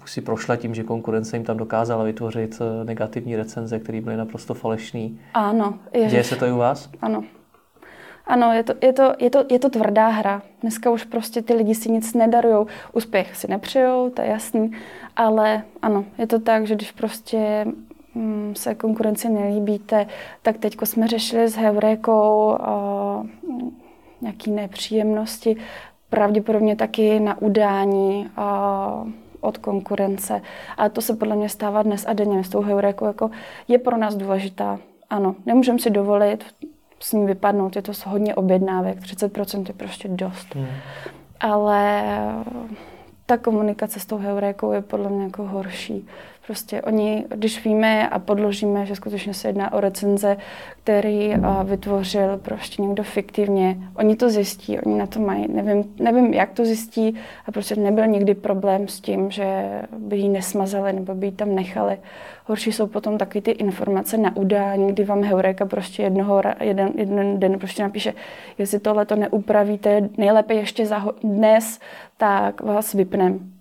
si 0.07 0.21
prošla 0.21 0.57
tím, 0.57 0.75
že 0.75 0.83
konkurence 0.83 1.37
jim 1.37 1.45
tam 1.45 1.57
dokázala 1.57 2.05
vytvořit 2.05 2.59
eh, 2.61 2.85
negativní 2.85 3.37
recenze, 3.37 3.79
které 3.79 4.01
byly 4.01 4.17
naprosto 4.17 4.55
falešné. 4.55 5.09
Ano. 5.35 5.79
Ježiš. 5.93 6.11
Děje 6.11 6.25
se 6.25 6.37
to 6.37 6.47
i 6.47 6.53
u 6.53 6.57
vás? 6.57 6.91
Ano. 7.03 7.25
Ano, 8.27 8.53
je 8.53 8.63
to, 8.63 8.75
je, 8.83 8.93
to, 8.93 9.15
je, 9.19 9.31
to, 9.31 9.45
je 9.51 9.59
to 9.59 9.71
tvrdá 9.71 10.09
hra. 10.09 10.43
Dneska 10.61 10.91
už 10.91 11.05
prostě 11.05 11.43
ty 11.43 11.55
lidi 11.55 11.75
si 11.75 11.91
nic 11.91 12.15
nedarují. 12.15 12.67
Úspěch 12.93 13.37
si 13.37 13.49
nepřejou, 13.49 14.11
to 14.11 14.23
je 14.23 14.29
jasný. 14.29 14.73
Ale 15.17 15.63
ano, 15.83 16.05
je 16.19 16.27
to 16.27 16.41
tak, 16.41 16.67
že 16.67 16.75
když 16.75 16.93
prostě 16.93 17.67
se 18.55 18.75
konkurenci 18.75 19.29
nelíbíte, 19.29 20.07
tak 20.43 20.59
teď 20.59 20.77
jsme 20.85 21.09
řešili 21.09 21.49
s 21.49 21.57
Heurékou 21.57 22.59
nějaké 24.21 24.51
nepříjemnosti 24.51 25.57
pravděpodobně 26.11 26.77
taky 26.77 27.21
na 27.21 27.43
udání 27.43 28.31
a 28.37 29.05
od 29.41 29.59
konkurence. 29.59 30.43
Ale 30.77 30.91
to 30.91 31.01
se 31.01 31.17
podle 31.17 31.37
mě 31.37 31.49
stává 31.49 31.83
dnes 31.83 32.07
a 32.09 32.13
denně 32.13 32.45
s 32.45 32.49
tou 32.49 32.61
heurékou. 32.61 33.07
Jako 33.07 33.31
je 33.69 33.79
pro 33.79 33.97
nás 33.97 34.15
důležitá. 34.15 34.79
Ano, 35.11 35.35
nemůžeme 35.47 35.79
si 35.79 35.91
dovolit 35.91 36.45
s 37.01 37.13
ní 37.13 37.27
vypadnout. 37.27 37.77
Je 37.77 37.83
to 37.83 37.93
hodně 38.07 38.35
objednávek. 38.35 38.99
30% 38.99 39.65
je 39.69 39.75
prostě 39.75 40.09
dost. 40.09 40.55
Hmm. 40.55 40.67
Ale 41.41 42.03
ta 43.27 43.37
komunikace 43.37 44.01
s 44.01 44.07
tou 44.07 44.19
heurékou 44.19 44.73
je 44.73 44.83
podle 44.83 45.11
mě 45.11 45.25
jako 45.25 45.43
horší. 45.47 46.09
Prostě 46.47 46.83
oni, 46.83 47.25
když 47.29 47.65
víme 47.65 48.09
a 48.09 48.19
podložíme, 48.19 48.87
že 48.87 48.97
skutečně 48.97 49.35
se 49.35 49.49
jedná 49.49 49.73
o 49.73 49.81
recenze, 49.81 50.37
který 50.83 51.35
vytvořil 51.65 52.37
prostě 52.37 52.83
někdo 52.83 53.03
fiktivně, 53.03 53.77
oni 53.95 54.17
to 54.17 54.31
zjistí, 54.31 54.81
oni 54.81 54.99
na 54.99 55.07
to 55.07 55.21
mají, 55.21 55.47
nevím, 55.49 55.85
nevím, 56.01 56.35
jak 56.35 56.51
to 56.51 56.65
zjistí 56.65 57.15
a 57.47 57.53
prostě 57.53 57.77
nebyl 57.77 58.07
nikdy 58.07 58.35
problém 58.35 58.89
s 58.89 59.01
tím, 59.01 59.31
že 59.31 59.81
by 59.99 60.17
ji 60.17 60.29
nesmazali 60.29 60.93
nebo 60.93 61.15
by 61.15 61.27
ji 61.27 61.33
tam 61.33 61.55
nechali. 61.55 61.99
Horší 62.47 62.73
jsou 62.73 62.87
potom 62.87 63.19
taky 63.19 63.41
ty 63.41 63.51
informace 63.51 64.17
na 64.17 64.37
udání, 64.37 64.93
kdy 64.93 65.05
vám 65.05 65.23
Heureka 65.23 65.67
prostě 65.67 66.03
jednoho, 66.03 66.43
jeden, 66.61 66.93
jeden 66.95 67.41
den 67.41 67.59
prostě 67.59 67.83
napíše, 67.83 68.15
jestli 68.59 68.79
tohle 68.79 69.07
to 69.07 69.17
neupravíte, 69.17 70.09
nejlépe 70.17 70.55
ještě 70.55 70.87
za 70.87 71.05
dnes, 71.23 71.81
tak 72.17 72.61
vás 72.61 72.95
vypnem. 72.95 73.52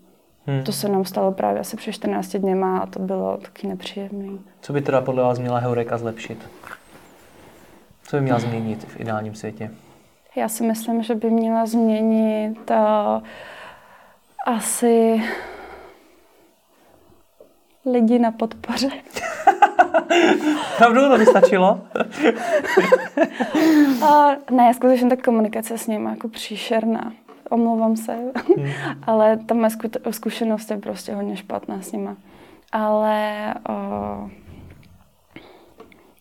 Hmm. 0.48 0.64
To 0.64 0.72
se 0.72 0.90
nám 0.90 1.06
stalo 1.06 1.32
právě 1.32 1.60
asi 1.60 1.78
před 1.78 1.92
14 1.92 2.36
dněma 2.36 2.78
a 2.78 2.86
to 2.86 3.00
bylo 3.00 3.38
taky 3.38 3.68
nepříjemné. 3.68 4.38
Co 4.62 4.74
by 4.74 4.82
teda 4.82 5.02
podle 5.02 5.24
vás 5.24 5.40
měla 5.40 5.60
Heureka 5.60 5.98
zlepšit? 5.98 6.50
Co 8.04 8.18
by 8.18 8.22
měla 8.22 8.40
změnit 8.40 8.84
v 8.84 9.00
ideálním 9.00 9.36
světě? 9.36 9.72
Já 10.36 10.50
si 10.50 10.64
myslím, 10.64 11.04
že 11.04 11.16
by 11.16 11.30
měla 11.30 11.66
změnit 11.66 12.72
uh, 12.72 13.24
asi 14.46 15.22
lidi 17.86 18.20
na 18.20 18.32
podpoře. 18.32 18.90
Pravdu 20.78 21.10
to 21.10 21.18
by 21.18 21.26
stačilo? 21.26 21.82
a, 24.06 24.30
ne, 24.52 24.74
skutečně 24.74 25.10
ta 25.10 25.16
komunikace 25.16 25.78
s 25.78 25.88
ním 25.88 26.06
jako 26.06 26.28
příšerná 26.28 27.14
omlouvám 27.52 27.96
se, 27.96 28.14
hmm. 28.14 28.72
ale 29.04 29.38
ta 29.38 29.56
moje 29.56 29.70
zkušenost 30.12 30.72
je 30.72 30.78
prostě 30.78 31.14
hodně 31.14 31.36
špatná 31.36 31.82
s 31.82 31.92
nima. 31.92 32.18
Ale 32.72 33.54
o, 33.70 34.30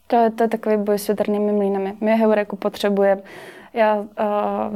To 0.07 0.17
je, 0.17 0.31
to 0.31 0.43
je 0.43 0.49
takový 0.49 0.77
boj 0.77 0.99
s 0.99 1.07
větrnými 1.07 1.53
mlínami. 1.53 1.95
My 2.01 2.17
Heureku 2.17 2.57
potřebujeme. 2.57 3.23
Já 3.73 3.97
uh, 3.97 4.07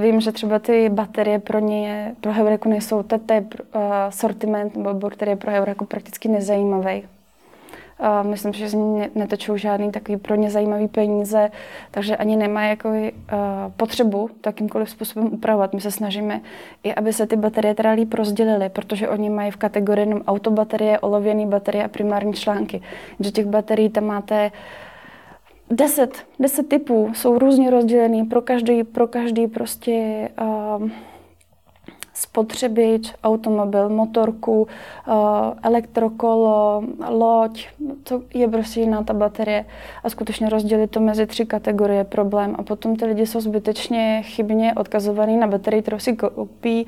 vím, 0.02 0.20
že 0.20 0.32
třeba 0.32 0.58
ty 0.58 0.88
baterie 0.88 1.38
pro 1.38 1.58
ně, 1.58 2.14
pro 2.20 2.32
Heureku 2.32 2.68
nejsou, 2.68 3.02
to 3.02 3.14
je 3.32 3.40
uh, 3.40 3.82
sortiment 4.10 4.76
nebo 4.76 5.10
je 5.26 5.36
pro 5.36 5.50
Heureku 5.50 5.84
prakticky 5.84 6.28
nezajímavý. 6.28 7.02
Myslím, 8.22 8.52
že 8.52 8.68
z 8.68 8.74
ní 8.74 9.02
netečou 9.14 9.56
žádný 9.56 9.92
takový 9.92 10.18
pro 10.18 10.34
ně 10.34 10.50
zajímavý 10.50 10.88
peníze, 10.88 11.50
takže 11.90 12.16
ani 12.16 12.36
nemají 12.36 12.70
jako, 12.70 12.92
potřebu 13.76 14.30
takýmkoliv 14.40 14.90
způsobem 14.90 15.32
upravovat. 15.32 15.74
My 15.74 15.80
se 15.80 15.90
snažíme 15.90 16.40
i, 16.82 16.94
aby 16.94 17.12
se 17.12 17.26
ty 17.26 17.36
baterie 17.36 17.74
teda 17.74 17.90
líp 17.90 18.14
rozdělily, 18.14 18.68
protože 18.68 19.08
oni 19.08 19.30
mají 19.30 19.50
v 19.50 19.56
kategorii 19.56 20.08
jenom 20.08 20.22
autobaterie, 20.26 20.98
olověné 20.98 21.46
baterie 21.46 21.84
a 21.84 21.88
primární 21.88 22.32
články. 22.32 22.82
Že 23.20 23.30
těch 23.30 23.46
baterií 23.46 23.88
tam 23.88 24.04
máte 24.04 24.50
deset, 25.70 26.26
deset 26.38 26.68
typů, 26.68 27.10
jsou 27.14 27.38
různě 27.38 27.70
rozdělený 27.70 28.24
pro 28.24 28.42
každý, 28.42 28.84
pro 28.84 29.06
každý 29.06 29.46
prostě 29.46 30.28
uh, 30.40 30.88
spotřebič, 32.14 33.12
automobil, 33.24 33.88
motorku, 33.88 34.62
uh, 34.62 35.14
elektrokolo, 35.62 36.82
loď, 37.08 37.68
to 38.02 38.22
je 38.34 38.48
prostě 38.48 38.80
jiná 38.80 39.02
ta 39.02 39.12
baterie. 39.12 39.64
A 40.04 40.10
skutečně 40.10 40.48
rozdělit 40.48 40.90
to 40.90 41.00
mezi 41.00 41.26
tři 41.26 41.46
kategorie 41.46 42.04
problém. 42.04 42.54
A 42.58 42.62
potom 42.62 42.96
ty 42.96 43.04
lidi 43.04 43.26
jsou 43.26 43.40
zbytečně 43.40 44.22
chybně 44.24 44.74
odkazovaný 44.74 45.36
na 45.36 45.46
baterii, 45.46 45.82
kterou 45.82 45.98
si 45.98 46.16
koupí 46.16 46.86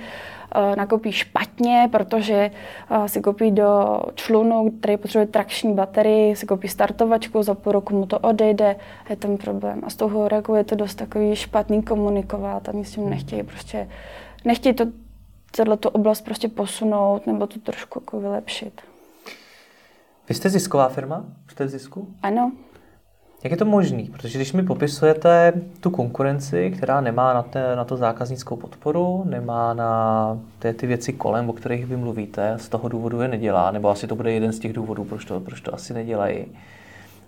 Eh, 0.55 0.77
nakoupí 0.77 1.13
špatně, 1.13 1.89
protože 1.93 2.51
eh, 2.91 3.09
si 3.09 3.21
koupí 3.21 3.51
do 3.51 4.01
člunu, 4.15 4.71
který 4.71 4.97
potřebuje 4.97 5.27
trakční 5.27 5.75
baterii, 5.75 6.37
si 6.37 6.47
koupí 6.47 6.69
startovačku, 6.69 7.43
za 7.43 7.55
půl 7.55 7.73
roku 7.73 7.95
mu 7.95 8.07
to 8.07 8.19
odejde, 8.19 8.77
je 9.11 9.17
ten 9.17 9.37
problém. 9.37 9.83
A 9.87 9.91
z 9.91 9.97
toho 9.97 10.29
roku 10.29 10.55
je 10.55 10.65
to 10.65 10.75
dost 10.75 10.95
takový 10.95 11.37
špatný 11.37 11.83
komunikovat 11.83 12.69
a 12.69 12.73
s 12.83 12.95
tím 12.95 13.11
nechtějí. 13.11 13.43
Prostě, 13.43 13.89
nechtějí 14.45 14.75
to, 14.75 14.85
tu 15.65 15.89
oblast 15.89 16.21
prostě 16.21 16.49
posunout 16.49 17.27
nebo 17.27 17.47
to 17.47 17.61
trošku 17.61 18.01
jako 18.01 18.21
vylepšit. 18.21 18.81
Vy 20.29 20.35
jste 20.35 20.51
zisková 20.51 20.89
firma? 20.89 21.25
Jste 21.49 21.65
v 21.65 21.69
zisku? 21.69 22.09
Ano. 22.23 22.53
Jak 23.45 23.51
je 23.51 23.57
to 23.57 23.65
možné? 23.65 24.03
Protože 24.13 24.39
když 24.39 24.53
mi 24.53 24.63
popisujete 24.63 25.53
tu 25.81 25.91
konkurenci, 25.91 26.71
která 26.77 27.01
nemá 27.01 27.35
na, 27.35 27.43
té, 27.43 27.77
na 27.77 27.85
to 27.85 27.97
zákaznickou 27.97 28.57
podporu, 28.57 29.25
nemá 29.27 29.75
na 29.75 30.39
té, 30.59 30.73
ty 30.73 30.87
věci 30.87 31.13
kolem, 31.13 31.51
o 31.51 31.53
kterých 31.53 31.87
vy 31.87 31.97
mluvíte, 31.97 32.55
z 32.57 32.69
toho 32.69 32.89
důvodu 32.89 33.21
je 33.21 33.29
nedělá, 33.29 33.71
nebo 33.71 33.91
asi 33.91 34.07
to 34.07 34.17
bude 34.17 34.33
jeden 34.33 34.53
z 34.53 34.59
těch 34.59 34.73
důvodů, 34.73 35.05
proč 35.05 35.25
to, 35.25 35.41
proč 35.41 35.61
to 35.61 35.75
asi 35.75 35.95
nedělají. 35.95 36.47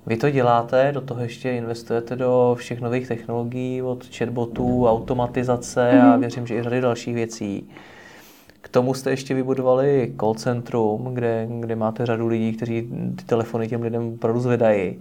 Vy 0.07 0.17
to 0.17 0.31
děláte, 0.31 0.93
do 0.93 1.01
toho 1.01 1.21
ještě 1.21 1.53
investujete 1.53 2.17
do 2.17 2.57
všech 2.59 2.81
nových 2.81 3.09
technologií, 3.09 3.83
od 3.83 4.07
chatbotů, 4.17 4.89
automatizace 4.89 5.91
mm-hmm. 5.93 6.05
a 6.05 6.11
mhm. 6.11 6.21
věřím, 6.21 6.47
že 6.47 6.55
i 6.55 6.63
řady 6.63 6.81
dalších 6.81 7.15
věcí. 7.15 7.71
K 8.61 8.69
tomu 8.69 8.95
jste 8.95 9.11
ještě 9.11 9.35
vybudovali 9.35 10.13
call 10.21 10.35
centrum, 10.35 11.15
kde, 11.15 11.47
kde 11.61 11.77
máte 11.77 12.07
řadu 12.07 12.27
lidí, 12.27 12.53
kteří 12.53 12.89
ty 13.17 13.25
telefony 13.25 13.69
těm 13.69 13.83
lidem 13.83 14.15
opravdu 14.15 14.41
zvedají 14.41 14.97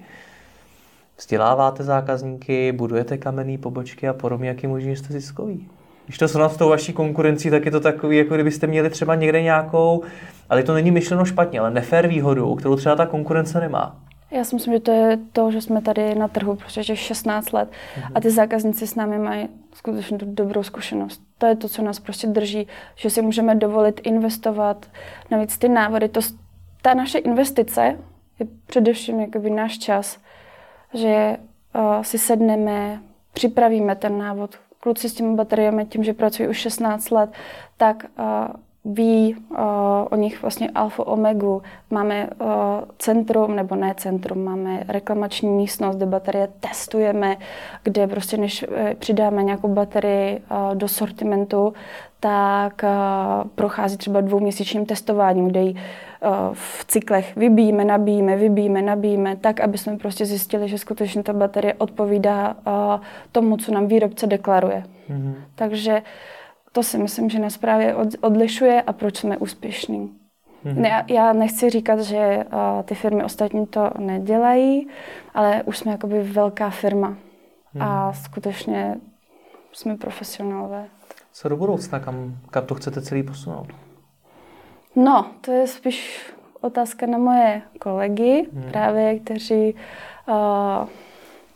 vzděláváte 1.17 1.83
zákazníky, 1.83 2.71
budujete 2.71 3.17
kamenné 3.17 3.57
pobočky 3.57 4.07
a 4.07 4.13
podobně, 4.13 4.47
jak 4.47 4.63
je 4.63 4.69
možný, 4.69 4.95
jste 4.95 5.13
ziskový. 5.13 5.67
Když 6.05 6.17
to 6.17 6.27
srovnám 6.27 6.49
s 6.49 6.57
tou 6.57 6.69
vaší 6.69 6.93
konkurencí, 6.93 7.49
tak 7.49 7.65
je 7.65 7.71
to 7.71 7.79
takový, 7.79 8.17
jako 8.17 8.33
kdybyste 8.33 8.67
měli 8.67 8.89
třeba 8.89 9.15
někde 9.15 9.41
nějakou, 9.41 10.03
ale 10.49 10.63
to 10.63 10.73
není 10.73 10.91
myšleno 10.91 11.25
špatně, 11.25 11.59
ale 11.59 11.71
nefér 11.71 12.07
výhodu, 12.07 12.55
kterou 12.55 12.75
třeba 12.75 12.95
ta 12.95 13.05
konkurence 13.05 13.59
nemá. 13.59 13.99
Já 14.31 14.43
si 14.43 14.55
myslím, 14.55 14.73
že 14.73 14.79
to 14.79 14.91
je 14.91 15.17
to, 15.33 15.51
že 15.51 15.61
jsme 15.61 15.81
tady 15.81 16.15
na 16.15 16.27
trhu 16.27 16.55
prostě 16.55 16.95
16 16.95 17.51
let 17.53 17.69
mm-hmm. 17.69 18.11
a 18.15 18.21
ty 18.21 18.31
zákazníci 18.31 18.87
s 18.87 18.95
námi 18.95 19.19
mají 19.19 19.47
skutečně 19.73 20.17
dobrou 20.21 20.63
zkušenost. 20.63 21.21
To 21.37 21.45
je 21.45 21.55
to, 21.55 21.69
co 21.69 21.81
nás 21.81 21.99
prostě 21.99 22.27
drží, 22.27 22.67
že 22.95 23.09
si 23.09 23.21
můžeme 23.21 23.55
dovolit 23.55 24.01
investovat. 24.03 24.85
Navíc 25.31 25.57
ty 25.57 25.69
návody, 25.69 26.09
to, 26.09 26.19
ta 26.81 26.93
naše 26.93 27.17
investice 27.17 27.97
je 28.39 28.47
především 28.65 29.19
jakoby 29.19 29.49
náš 29.49 29.77
čas 29.77 30.19
že 30.93 31.37
uh, 31.75 32.01
si 32.01 32.17
sedneme, 32.17 33.01
připravíme 33.33 33.95
ten 33.95 34.17
návod. 34.17 34.55
Kluci 34.79 35.09
s 35.09 35.13
těmi 35.13 35.35
bateriemi, 35.35 35.85
tím, 35.85 36.03
že 36.03 36.13
pracují 36.13 36.49
už 36.49 36.57
16 36.57 37.09
let, 37.11 37.29
tak 37.77 38.05
uh, 38.19 38.25
ví 38.93 39.36
uh, 39.50 39.58
o 40.12 40.15
nich 40.15 40.41
vlastně 40.41 40.69
alfa 40.76 41.08
omegu. 41.08 41.62
Máme 41.91 42.30
uh, 42.41 42.47
centrum, 42.97 43.56
nebo 43.56 43.76
ne 43.76 43.93
centrum, 43.97 44.43
máme 44.43 44.84
reklamační 44.88 45.50
místnost, 45.50 45.95
kde 45.95 46.06
baterie 46.06 46.47
testujeme, 46.60 47.38
kde 47.84 48.08
prostě 48.08 48.38
než 48.38 48.63
uh, 48.63 48.78
přidáme 49.00 49.43
nějakou 49.43 49.67
baterii 49.67 50.39
uh, 50.39 50.76
do 50.76 50.88
sortimentu, 50.88 51.73
tak 52.19 52.84
uh, 52.84 53.50
prochází 53.56 53.97
třeba 53.97 54.21
dvouměsíčním 54.21 54.86
testováním, 54.86 55.47
kde 55.47 55.62
ji 55.62 55.73
uh, 55.73 55.80
v 56.54 56.86
cyklech 56.88 57.36
vybíjíme, 57.36 57.86
nabíjíme, 57.86 58.36
vybíjíme, 58.36 58.82
nabíjíme, 58.82 59.36
tak, 59.36 59.60
aby 59.60 59.78
jsme 59.78 59.97
prostě 59.97 60.26
zjistili, 60.26 60.67
že 60.67 60.78
skutečně 60.78 61.23
ta 61.23 61.34
baterie 61.34 61.73
odpovídá 61.73 62.56
uh, 62.67 63.02
tomu, 63.32 63.58
co 63.58 63.71
nám 63.71 63.88
výrobce 63.88 64.28
deklaruje. 64.28 64.84
Mm-hmm. 65.10 65.34
Takže 65.56 66.02
to 66.77 66.83
si 66.83 66.97
myslím, 66.97 67.29
že 67.29 67.39
nás 67.39 67.57
právě 67.57 67.95
odlišuje 68.21 68.81
a 68.81 68.93
proč 68.93 69.17
jsme 69.17 69.37
úspěšní. 69.37 70.17
Mm-hmm. 70.65 70.75
Ne, 70.75 71.05
já 71.07 71.33
nechci 71.33 71.69
říkat, 71.69 71.99
že 71.99 72.37
uh, 72.37 72.83
ty 72.83 72.95
firmy 72.95 73.23
ostatní 73.23 73.67
to 73.67 73.89
nedělají, 73.97 74.87
ale 75.33 75.63
už 75.63 75.77
jsme 75.77 75.91
jakoby 75.91 76.23
velká 76.23 76.69
firma 76.69 77.09
mm-hmm. 77.09 77.83
a 77.83 78.13
skutečně 78.13 78.95
jsme 79.73 79.97
profesionálové. 79.97 80.85
Co 81.33 81.49
do 81.49 81.57
budoucna, 81.57 81.99
kam, 81.99 82.37
kam 82.49 82.65
to 82.65 82.75
chcete 82.75 83.01
celý 83.01 83.23
posunout? 83.23 83.67
No, 84.95 85.25
to 85.41 85.51
je 85.51 85.67
spíš 85.67 86.29
otázka 86.61 87.05
na 87.05 87.17
moje 87.17 87.61
kolegy, 87.79 88.47
hmm. 88.53 88.71
právě, 88.71 89.19
kteří 89.19 89.75
uh, 90.27 90.35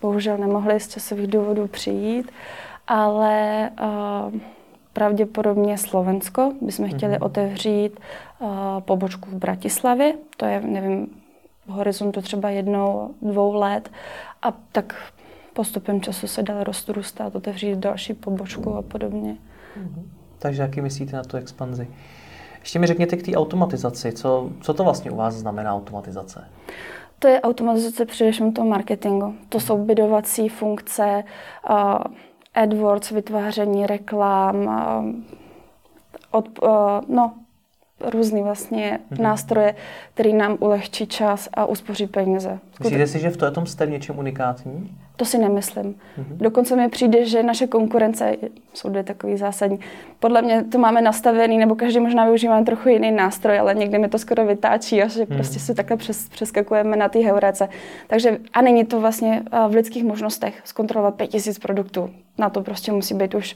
bohužel 0.01 0.37
nemohli 0.37 0.79
z 0.79 0.87
časových 0.87 1.27
důvodů 1.27 1.67
přijít, 1.67 2.31
ale 2.87 3.69
uh, 3.81 4.41
pravděpodobně 4.93 5.77
Slovensko 5.77 6.53
bychom 6.61 6.89
chtěli 6.89 7.13
hmm. 7.13 7.21
otevřít 7.21 7.99
uh, 8.39 8.49
pobočku 8.79 9.29
v 9.29 9.33
Bratislavě, 9.33 10.13
to 10.37 10.45
je, 10.45 10.61
nevím, 10.61 11.07
v 11.65 11.69
horizontu 11.69 12.21
třeba 12.21 12.49
jednou, 12.49 13.09
dvou 13.21 13.53
let 13.53 13.91
a 14.41 14.53
tak 14.71 15.13
postupem 15.53 16.01
času 16.01 16.27
se 16.27 16.43
dál 16.43 16.63
rozrůstat, 16.63 17.35
otevřít 17.35 17.77
další 17.77 18.13
pobočku 18.13 18.75
a 18.75 18.81
podobně. 18.81 19.37
Hmm. 19.75 20.11
Takže 20.39 20.61
jaký 20.61 20.81
myslíte 20.81 21.15
na 21.15 21.23
tu 21.23 21.37
expanzi? 21.37 21.87
Ještě 22.59 22.79
mi 22.79 22.87
řekněte 22.87 23.17
k 23.17 23.25
té 23.25 23.31
automatizaci. 23.31 24.11
Co, 24.11 24.49
co 24.61 24.73
to 24.73 24.83
vlastně 24.83 25.11
u 25.11 25.15
vás 25.15 25.33
znamená 25.33 25.75
automatizace? 25.75 26.47
To 27.19 27.27
je 27.27 27.41
automatizace 27.41 28.05
především 28.05 28.53
toho 28.53 28.67
marketingu. 28.67 29.35
To 29.49 29.59
jsou 29.59 29.85
bydovací 29.85 30.49
funkce, 30.49 31.23
uh, 31.69 31.75
AdWords, 32.53 33.09
vytváření 33.11 33.87
reklam, 33.87 34.65
uh, 34.65 35.15
od, 36.31 36.63
uh, 36.63 36.69
no, 37.07 37.33
různý 38.03 38.41
vlastně 38.41 38.99
mm-hmm. 39.11 39.21
nástroje, 39.21 39.75
které 40.13 40.33
nám 40.33 40.57
ulehčí 40.59 41.07
čas 41.07 41.49
a 41.53 41.65
uspoří 41.65 42.07
peníze. 42.07 42.59
Myslíte 42.79 43.07
si, 43.07 43.19
že 43.19 43.29
v 43.29 43.37
tom 43.51 43.65
jste 43.65 43.85
v 43.85 43.89
něčem 43.89 44.19
unikátní? 44.19 44.97
To 45.15 45.25
si 45.25 45.37
nemyslím. 45.37 45.83
Mm-hmm. 45.83 46.37
Dokonce 46.37 46.75
mi 46.75 46.89
přijde, 46.89 47.25
že 47.25 47.43
naše 47.43 47.67
konkurence 47.67 48.35
jsou 48.73 48.89
dvě 48.89 49.03
takový 49.03 49.37
zásadní. 49.37 49.79
Podle 50.19 50.41
mě 50.41 50.63
to 50.63 50.77
máme 50.77 51.01
nastavený, 51.01 51.57
nebo 51.57 51.75
každý 51.75 51.99
možná 51.99 52.25
využívá 52.25 52.63
trochu 52.63 52.89
jiný 52.89 53.11
nástroj, 53.11 53.59
ale 53.59 53.75
někdy 53.75 53.99
mi 53.99 54.09
to 54.09 54.17
skoro 54.17 54.45
vytáčí 54.45 55.03
a 55.03 55.07
že 55.07 55.23
mm-hmm. 55.23 55.35
prostě 55.35 55.59
si 55.59 55.75
takhle 55.75 55.97
přes, 55.97 56.29
přeskakujeme 56.29 56.97
na 56.97 57.09
ty 57.09 57.19
heurece. 57.19 57.69
Takže 58.07 58.37
a 58.53 58.61
není 58.61 58.85
to 58.85 59.01
vlastně 59.01 59.43
v 59.67 59.75
lidských 59.75 60.03
možnostech 60.03 60.61
zkontrolovat 60.63 61.15
5000 61.15 61.59
produktů. 61.59 62.09
Na 62.37 62.49
to 62.49 62.61
prostě 62.61 62.91
musí 62.91 63.13
být 63.13 63.35
už 63.35 63.55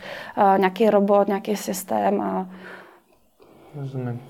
nějaký 0.57 0.89
robot, 0.89 1.27
nějaký 1.27 1.55
systém 1.55 2.21
a 2.21 2.49
Rozumím. 3.75 4.21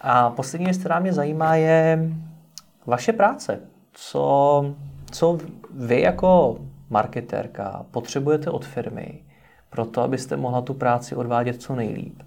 A 0.00 0.30
poslední 0.30 0.64
věc, 0.64 0.78
která 0.78 0.98
mě 0.98 1.12
zajímá, 1.12 1.54
je 1.54 1.98
vaše 2.86 3.12
práce. 3.12 3.60
Co, 3.92 4.64
co 5.10 5.38
vy 5.70 6.00
jako 6.00 6.58
marketérka 6.90 7.86
potřebujete 7.90 8.50
od 8.50 8.64
firmy 8.64 9.22
pro 9.70 9.86
to, 9.86 10.02
abyste 10.02 10.36
mohla 10.36 10.60
tu 10.60 10.74
práci 10.74 11.14
odvádět 11.14 11.62
co 11.62 11.74
nejlíp? 11.74 12.22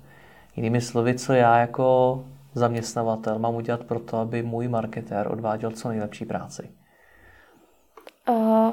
Jinými 0.55 0.81
slovy, 0.81 1.13
co 1.13 1.33
já 1.33 1.57
jako 1.57 2.23
zaměstnavatel 2.53 3.39
mám 3.39 3.55
udělat 3.55 3.83
pro 3.83 3.99
to, 3.99 4.17
aby 4.17 4.43
můj 4.43 4.67
marketér 4.67 5.31
odváděl 5.31 5.71
co 5.71 5.89
nejlepší 5.89 6.25
práci? 6.25 6.69
Uh, 8.29 8.71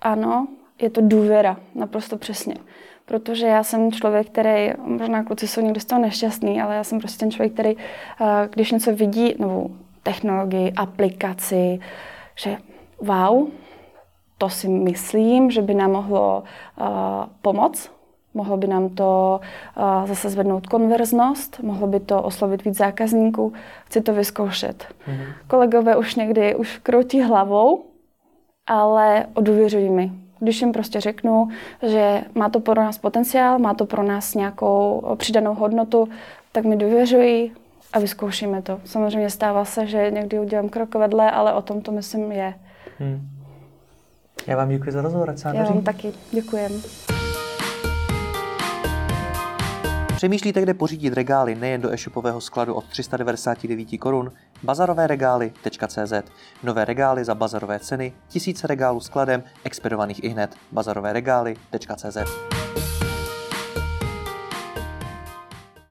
ano, 0.00 0.48
je 0.80 0.90
to 0.90 1.00
důvěra, 1.04 1.56
naprosto 1.74 2.16
přesně 2.16 2.54
protože 3.08 3.46
já 3.46 3.64
jsem 3.64 3.92
člověk, 3.92 4.26
který, 4.26 4.72
možná 4.78 5.24
kluci 5.24 5.48
jsou 5.48 5.60
někdy 5.60 5.80
z 5.80 5.84
toho 5.84 6.02
nešťastný, 6.02 6.62
ale 6.62 6.74
já 6.74 6.84
jsem 6.84 6.98
prostě 6.98 7.18
ten 7.18 7.30
člověk, 7.30 7.52
který, 7.52 7.76
eh, 7.76 8.48
když 8.52 8.72
něco 8.72 8.94
vidí, 8.94 9.34
novou 9.38 9.70
technologii, 10.02 10.72
aplikaci, 10.72 11.80
že 12.34 12.56
wow, 13.00 13.48
to 14.38 14.48
si 14.48 14.68
myslím, 14.68 15.50
že 15.50 15.62
by 15.62 15.74
nám 15.74 15.92
mohlo 15.92 16.42
uh, 16.80 16.86
pomoct. 17.42 17.90
Mohlo 18.34 18.56
by 18.56 18.66
nám 18.66 18.88
to 18.88 19.40
uh, 19.76 20.06
zase 20.06 20.30
zvednout 20.30 20.66
konverznost, 20.66 21.60
mohlo 21.62 21.86
by 21.86 22.00
to 22.00 22.22
oslovit 22.22 22.64
víc 22.64 22.76
zákazníků. 22.76 23.52
Chci 23.84 24.00
to 24.00 24.12
vyzkoušet. 24.14 24.86
Mm-hmm. 24.86 25.32
Kolegové 25.46 25.96
už 25.96 26.14
někdy 26.14 26.54
už 26.54 26.78
kroutí 26.78 27.22
hlavou, 27.22 27.84
ale 28.66 29.26
odůvěřují 29.34 29.90
mi. 29.90 30.12
Když 30.40 30.60
jim 30.60 30.72
prostě 30.72 31.00
řeknu, 31.00 31.48
že 31.82 32.20
má 32.34 32.48
to 32.48 32.60
pro 32.60 32.74
nás 32.74 32.98
potenciál, 32.98 33.58
má 33.58 33.74
to 33.74 33.86
pro 33.86 34.02
nás 34.02 34.34
nějakou 34.34 35.02
přidanou 35.18 35.54
hodnotu, 35.54 36.08
tak 36.52 36.64
mi 36.64 36.76
důvěřují 36.76 37.52
a 37.92 37.98
vyzkoušíme 37.98 38.62
to. 38.62 38.80
Samozřejmě 38.84 39.30
stává 39.30 39.64
se, 39.64 39.86
že 39.86 40.10
někdy 40.10 40.38
udělám 40.38 40.68
krok 40.68 40.94
vedle, 40.94 41.30
ale 41.30 41.52
o 41.52 41.62
tom 41.62 41.80
to 41.80 41.92
myslím 41.92 42.32
je. 42.32 42.54
Hmm. 42.98 43.28
Já 44.46 44.56
vám 44.56 44.68
děkuji 44.68 44.92
za 44.92 45.02
rozhovor, 45.02 45.30
ať 45.30 45.44
Já 45.54 45.64
vám 45.64 45.82
taky 45.82 46.12
děkujem. 46.32 46.72
Přemýšlíte, 50.18 50.62
kde 50.62 50.74
pořídit 50.74 51.14
regály 51.14 51.54
nejen 51.54 51.80
do 51.80 51.92
e-shopového 51.92 52.40
skladu 52.40 52.74
od 52.74 52.84
399 52.84 53.98
korun? 53.98 54.32
Bazarovéregály.cz 54.62 56.12
Nové 56.62 56.84
regály 56.84 57.24
za 57.24 57.34
bazarové 57.34 57.78
ceny, 57.78 58.12
tisíce 58.28 58.66
regálů 58.66 59.00
skladem, 59.00 59.42
expedovaných 59.64 60.24
i 60.24 60.28
hned. 60.28 60.56
Bazarovéregály.cz 60.72 62.16